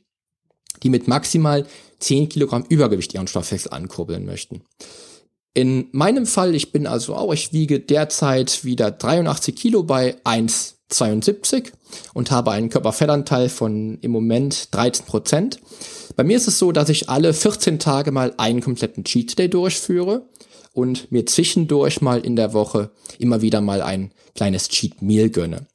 die 0.83 0.91
mit 0.91 1.07
maximal 1.07 1.67
10 2.01 2.29
Kilogramm 2.29 2.65
Übergewicht 2.69 3.15
ihren 3.15 3.27
Stoffwechsel 3.27 3.73
ankurbeln 3.73 4.25
möchten. 4.25 4.63
In 5.53 5.89
meinem 5.93 6.27
Fall, 6.27 6.55
ich 6.55 6.73
bin 6.73 6.87
also 6.87 7.15
auch, 7.15 7.33
ich 7.33 7.53
wiege 7.53 7.79
derzeit 7.79 8.65
wieder 8.65 8.91
83 8.91 9.55
Kilo 9.55 9.85
bei 9.85 10.17
1,72 11.03 11.73
und 12.13 12.31
habe 12.31 12.53
einen 12.53 12.71
Körperfettanteil 12.71 13.49
von 13.49 13.99
im 14.01 14.11
Moment 14.11 14.75
13 14.75 15.07
Prozent. 15.07 15.61
Bei 16.17 16.25
mir 16.25 16.37
ist 16.37 16.49
es 16.49 16.59
so, 16.59 16.73
dass 16.73 16.89
ich 16.89 17.09
alle 17.09 17.35
14 17.35 17.79
Tage 17.79 18.13
mal 18.13 18.35
einen 18.37 18.61
kompletten 18.61 19.05
Cheat 19.05 19.39
Day 19.39 19.49
durchführe 19.49 20.29
und 20.73 21.11
mir 21.11 21.27
zwischendurch 21.27 22.01
mal 22.01 22.21
in 22.21 22.37
der 22.37 22.53
Woche 22.53 22.91
immer 23.19 23.43
wieder 23.43 23.61
mal 23.61 23.83
ein 23.83 24.13
kleines 24.35 24.69
Cheat 24.69 25.03
Meal 25.03 25.31
gönne. 25.31 25.67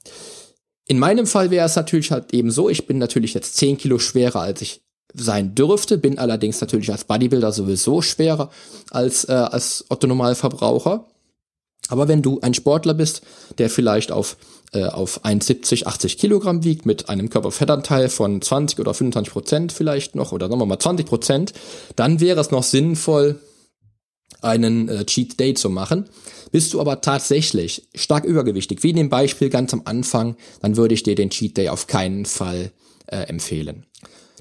In 0.85 0.99
meinem 0.99 1.27
Fall 1.27 1.51
wäre 1.51 1.65
es 1.65 1.75
natürlich 1.75 2.11
halt 2.11 2.33
eben 2.33 2.51
so, 2.51 2.69
ich 2.69 2.87
bin 2.87 2.97
natürlich 2.97 3.33
jetzt 3.33 3.57
10 3.57 3.77
Kilo 3.77 3.99
schwerer, 3.99 4.41
als 4.41 4.61
ich 4.61 4.81
sein 5.13 5.55
dürfte, 5.55 5.97
bin 5.97 6.19
allerdings 6.19 6.61
natürlich 6.61 6.91
als 6.91 7.03
Bodybuilder 7.03 7.51
sowieso 7.51 8.01
schwerer 8.01 8.49
als, 8.91 9.25
äh, 9.25 9.33
als 9.33 9.85
Otto 9.89 10.07
Normalverbraucher. 10.07 11.07
Aber 11.89 12.07
wenn 12.07 12.21
du 12.21 12.39
ein 12.41 12.53
Sportler 12.53 12.93
bist, 12.93 13.21
der 13.57 13.69
vielleicht 13.69 14.11
auf, 14.11 14.37
äh, 14.71 14.85
auf 14.85 15.25
1,70, 15.25 15.85
80 15.85 16.17
Kilogramm 16.17 16.63
wiegt, 16.63 16.85
mit 16.85 17.09
einem 17.09 17.29
Körperfettanteil 17.29 18.09
von 18.09 18.41
20 18.41 18.79
oder 18.79 18.93
25 18.93 19.33
Prozent 19.33 19.71
vielleicht 19.71 20.15
noch, 20.15 20.31
oder 20.31 20.47
sagen 20.47 20.59
wir 20.59 20.65
mal 20.65 20.79
20 20.79 21.05
Prozent, 21.05 21.53
dann 21.95 22.19
wäre 22.19 22.39
es 22.39 22.51
noch 22.51 22.63
sinnvoll, 22.63 23.39
einen 24.41 24.87
äh, 24.89 25.05
Cheat 25.05 25.39
Day 25.39 25.53
zu 25.53 25.69
machen. 25.69 26.05
Bist 26.51 26.73
du 26.73 26.81
aber 26.81 27.01
tatsächlich 27.01 27.87
stark 27.95 28.25
übergewichtig, 28.25 28.83
wie 28.83 28.91
in 28.91 28.95
dem 28.95 29.09
Beispiel 29.09 29.49
ganz 29.49 29.73
am 29.73 29.81
Anfang, 29.85 30.35
dann 30.61 30.77
würde 30.77 30.93
ich 30.93 31.03
dir 31.03 31.15
den 31.15 31.29
Cheat 31.29 31.57
Day 31.57 31.69
auf 31.69 31.87
keinen 31.87 32.25
Fall 32.25 32.71
äh, 33.07 33.23
empfehlen. 33.23 33.85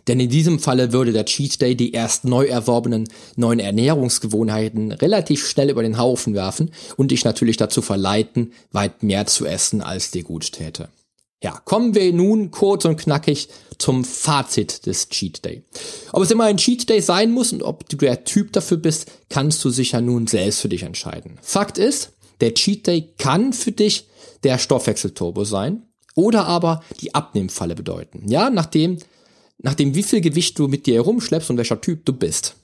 Denn 0.09 0.21
in 0.21 0.31
diesem 0.31 0.59
Falle 0.59 0.93
würde 0.93 1.13
der 1.13 1.27
Cheat 1.27 1.61
Day 1.61 1.77
die 1.77 1.93
erst 1.93 2.25
neu 2.25 2.47
erworbenen 2.47 3.09
neuen 3.37 3.61
Ernährungsgewohnheiten 3.61 4.93
relativ 4.93 5.47
schnell 5.47 5.71
über 5.71 5.83
den 5.83 5.99
Haufen 5.99 6.35
werfen 6.35 6.71
und 6.97 7.11
dich 7.11 7.25
natürlich 7.25 7.59
dazu 7.59 7.83
verleiten, 7.83 8.53
weit 8.73 9.03
mehr 9.03 9.27
zu 9.27 9.45
essen, 9.45 9.83
als 9.83 10.11
dir 10.11 10.25
gut 10.25 10.53
täte. 10.53 10.89
Ja, 11.43 11.53
kommen 11.65 11.95
wir 11.95 12.13
nun 12.13 12.51
kurz 12.51 12.85
und 12.85 12.97
knackig 12.97 13.49
zum 13.77 14.05
Fazit 14.05 14.87
des 14.87 15.09
Cheat 15.09 15.45
Day. 15.45 15.63
Ob 16.13 16.23
es 16.23 16.33
immer 16.33 16.45
ein 16.45 16.57
Cheat 16.57 16.89
Day 16.89 17.01
sein 17.01 17.31
muss 17.31 17.53
und 17.53 17.63
ob 17.63 17.89
du 17.89 17.97
der 17.97 18.25
Typ 18.25 18.53
dafür 18.53 18.79
bist, 18.79 19.07
kannst 19.29 19.65
du 19.65 19.71
sicher 19.71 20.01
nun 20.01 20.27
selbst 20.27 20.61
für 20.61 20.69
dich 20.69 20.83
entscheiden. 20.83 21.39
Fakt 21.43 21.79
ist, 21.79 22.13
der 22.41 22.55
Cheat 22.55 22.87
Day 22.87 23.13
kann 23.19 23.53
für 23.53 23.73
dich 23.73 24.09
der 24.43 24.59
Stoffwechselturbo 24.59 25.45
sein 25.45 25.85
oder 26.17 26.47
aber 26.47 26.83
die 27.01 27.15
Abnehmfalle 27.15 27.77
bedeuten. 27.77 28.29
Ja, 28.29 28.51
nachdem 28.51 28.99
nachdem 29.59 29.95
wie 29.95 30.03
viel 30.03 30.21
Gewicht 30.21 30.59
du 30.59 30.69
mit 30.69 30.87
dir 30.87 30.95
herumschleppst 30.95 31.51
und 31.51 31.57
welcher 31.57 31.81
Typ 31.81 32.05
du 32.05 32.13
bist. 32.13 32.57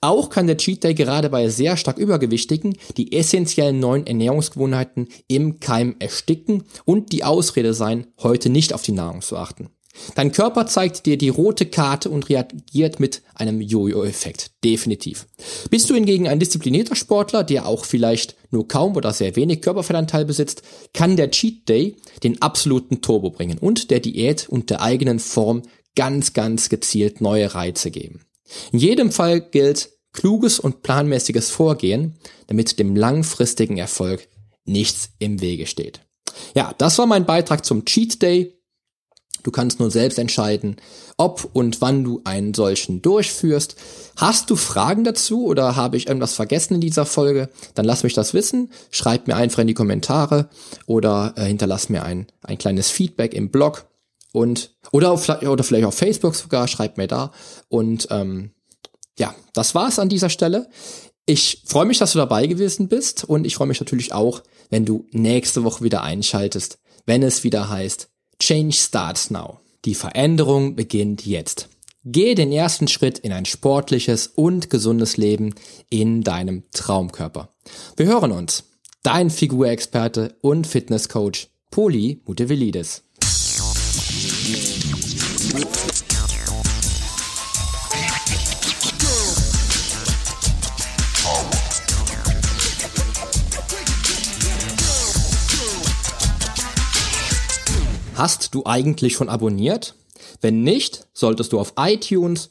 Auch 0.00 0.28
kann 0.28 0.48
der 0.48 0.56
Cheat 0.56 0.82
Day 0.82 0.94
gerade 0.94 1.30
bei 1.30 1.48
sehr 1.48 1.76
stark 1.76 1.98
Übergewichtigen 1.98 2.76
die 2.96 3.12
essentiellen 3.12 3.78
neuen 3.78 4.06
Ernährungsgewohnheiten 4.06 5.08
im 5.28 5.60
Keim 5.60 5.96
ersticken 6.00 6.64
und 6.84 7.12
die 7.12 7.24
Ausrede 7.24 7.74
sein, 7.74 8.08
heute 8.22 8.50
nicht 8.50 8.72
auf 8.72 8.82
die 8.82 8.92
Nahrung 8.92 9.22
zu 9.22 9.36
achten. 9.36 9.68
Dein 10.14 10.32
Körper 10.32 10.66
zeigt 10.66 11.04
dir 11.04 11.18
die 11.18 11.28
rote 11.28 11.66
Karte 11.66 12.08
und 12.08 12.28
reagiert 12.30 12.98
mit 12.98 13.22
einem 13.34 13.60
Jojo-Effekt. 13.60 14.52
Definitiv. 14.64 15.26
Bist 15.70 15.90
du 15.90 15.94
hingegen 15.94 16.28
ein 16.28 16.40
disziplinierter 16.40 16.96
Sportler, 16.96 17.44
der 17.44 17.66
auch 17.66 17.84
vielleicht 17.84 18.34
nur 18.50 18.66
kaum 18.66 18.96
oder 18.96 19.12
sehr 19.12 19.36
wenig 19.36 19.60
Körperfettanteil 19.60 20.24
besitzt, 20.24 20.62
kann 20.94 21.16
der 21.16 21.30
Cheat 21.30 21.68
Day 21.68 21.96
den 22.22 22.40
absoluten 22.40 23.02
Turbo 23.02 23.30
bringen 23.30 23.58
und 23.58 23.90
der 23.90 24.00
Diät 24.00 24.48
und 24.48 24.70
der 24.70 24.80
eigenen 24.80 25.18
Form 25.18 25.62
ganz, 25.96 26.32
ganz 26.32 26.68
gezielt 26.68 27.20
neue 27.20 27.54
Reize 27.54 27.90
geben. 27.90 28.24
In 28.72 28.78
jedem 28.78 29.12
Fall 29.12 29.40
gilt 29.40 29.90
kluges 30.12 30.58
und 30.58 30.82
planmäßiges 30.82 31.50
Vorgehen, 31.50 32.18
damit 32.46 32.78
dem 32.78 32.96
langfristigen 32.96 33.78
Erfolg 33.78 34.28
nichts 34.64 35.10
im 35.18 35.40
Wege 35.40 35.66
steht. 35.66 36.00
Ja, 36.54 36.74
das 36.78 36.98
war 36.98 37.06
mein 37.06 37.26
Beitrag 37.26 37.64
zum 37.64 37.84
Cheat 37.84 38.22
Day. 38.22 38.58
Du 39.42 39.50
kannst 39.50 39.80
nur 39.80 39.90
selbst 39.90 40.18
entscheiden, 40.18 40.76
ob 41.16 41.48
und 41.52 41.80
wann 41.80 42.04
du 42.04 42.20
einen 42.24 42.54
solchen 42.54 43.02
durchführst. 43.02 43.74
Hast 44.16 44.50
du 44.50 44.56
Fragen 44.56 45.02
dazu 45.02 45.46
oder 45.46 45.74
habe 45.74 45.96
ich 45.96 46.06
irgendwas 46.06 46.34
vergessen 46.34 46.74
in 46.74 46.80
dieser 46.80 47.06
Folge? 47.06 47.48
Dann 47.74 47.84
lass 47.84 48.04
mich 48.04 48.14
das 48.14 48.34
wissen. 48.34 48.70
Schreib 48.90 49.26
mir 49.26 49.34
einfach 49.34 49.60
in 49.60 49.66
die 49.66 49.74
Kommentare 49.74 50.48
oder 50.86 51.34
äh, 51.36 51.44
hinterlass 51.46 51.88
mir 51.88 52.04
ein, 52.04 52.28
ein 52.42 52.58
kleines 52.58 52.90
Feedback 52.90 53.34
im 53.34 53.50
Blog. 53.50 53.86
Und 54.32 54.74
oder, 54.92 55.12
oder 55.12 55.64
vielleicht 55.64 55.84
auf 55.84 55.94
Facebook 55.94 56.34
sogar, 56.34 56.68
schreibt 56.68 56.96
mir 56.96 57.06
da. 57.06 57.32
Und 57.68 58.08
ähm, 58.10 58.52
ja, 59.18 59.34
das 59.52 59.74
war's 59.74 59.98
an 59.98 60.08
dieser 60.08 60.30
Stelle. 60.30 60.68
Ich 61.26 61.62
freue 61.66 61.86
mich, 61.86 61.98
dass 61.98 62.12
du 62.12 62.18
dabei 62.18 62.46
gewesen 62.46 62.88
bist 62.88 63.24
und 63.24 63.46
ich 63.46 63.54
freue 63.54 63.68
mich 63.68 63.78
natürlich 63.78 64.12
auch, 64.12 64.42
wenn 64.70 64.84
du 64.84 65.06
nächste 65.12 65.62
Woche 65.62 65.84
wieder 65.84 66.02
einschaltest, 66.02 66.78
wenn 67.06 67.22
es 67.22 67.44
wieder 67.44 67.68
heißt 67.68 68.08
Change 68.40 68.74
starts 68.74 69.30
now. 69.30 69.60
Die 69.84 69.94
Veränderung 69.94 70.74
beginnt 70.74 71.24
jetzt. 71.26 71.68
Gehe 72.04 72.34
den 72.34 72.50
ersten 72.50 72.88
Schritt 72.88 73.20
in 73.20 73.32
ein 73.32 73.44
sportliches 73.44 74.26
und 74.26 74.70
gesundes 74.70 75.16
Leben 75.16 75.54
in 75.88 76.22
deinem 76.22 76.64
Traumkörper. 76.72 77.50
Wir 77.96 78.06
hören 78.06 78.32
uns. 78.32 78.64
Dein 79.04 79.30
Figurexperte 79.30 80.36
und 80.40 80.66
Fitnesscoach 80.66 81.48
Poli 81.70 82.20
Mutevelidis. 82.26 83.04
Hast 98.14 98.54
du 98.54 98.64
eigentlich 98.64 99.14
schon 99.14 99.28
abonniert? 99.28 99.96
Wenn 100.40 100.62
nicht, 100.62 101.08
solltest 101.12 101.52
du 101.52 101.58
auf 101.58 101.72
iTunes 101.76 102.50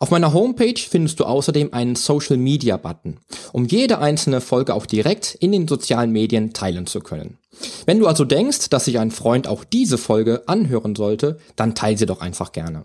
Auf 0.00 0.10
meiner 0.10 0.32
Homepage 0.32 0.78
findest 0.78 1.18
du 1.18 1.24
außerdem 1.24 1.72
einen 1.72 1.96
Social 1.96 2.36
Media 2.36 2.76
Button, 2.76 3.18
um 3.52 3.66
jede 3.66 3.98
einzelne 3.98 4.40
Folge 4.40 4.74
auch 4.74 4.86
direkt 4.86 5.34
in 5.34 5.50
den 5.50 5.66
sozialen 5.66 6.12
Medien 6.12 6.52
teilen 6.52 6.86
zu 6.86 7.00
können. 7.00 7.38
Wenn 7.86 7.98
du 7.98 8.06
also 8.06 8.24
denkst, 8.24 8.68
dass 8.70 8.84
sich 8.84 8.98
ein 9.00 9.10
Freund 9.10 9.48
auch 9.48 9.64
diese 9.64 9.98
Folge 9.98 10.44
anhören 10.46 10.94
sollte, 10.94 11.38
dann 11.56 11.74
teile 11.74 11.98
sie 11.98 12.06
doch 12.06 12.20
einfach 12.20 12.52
gerne. 12.52 12.84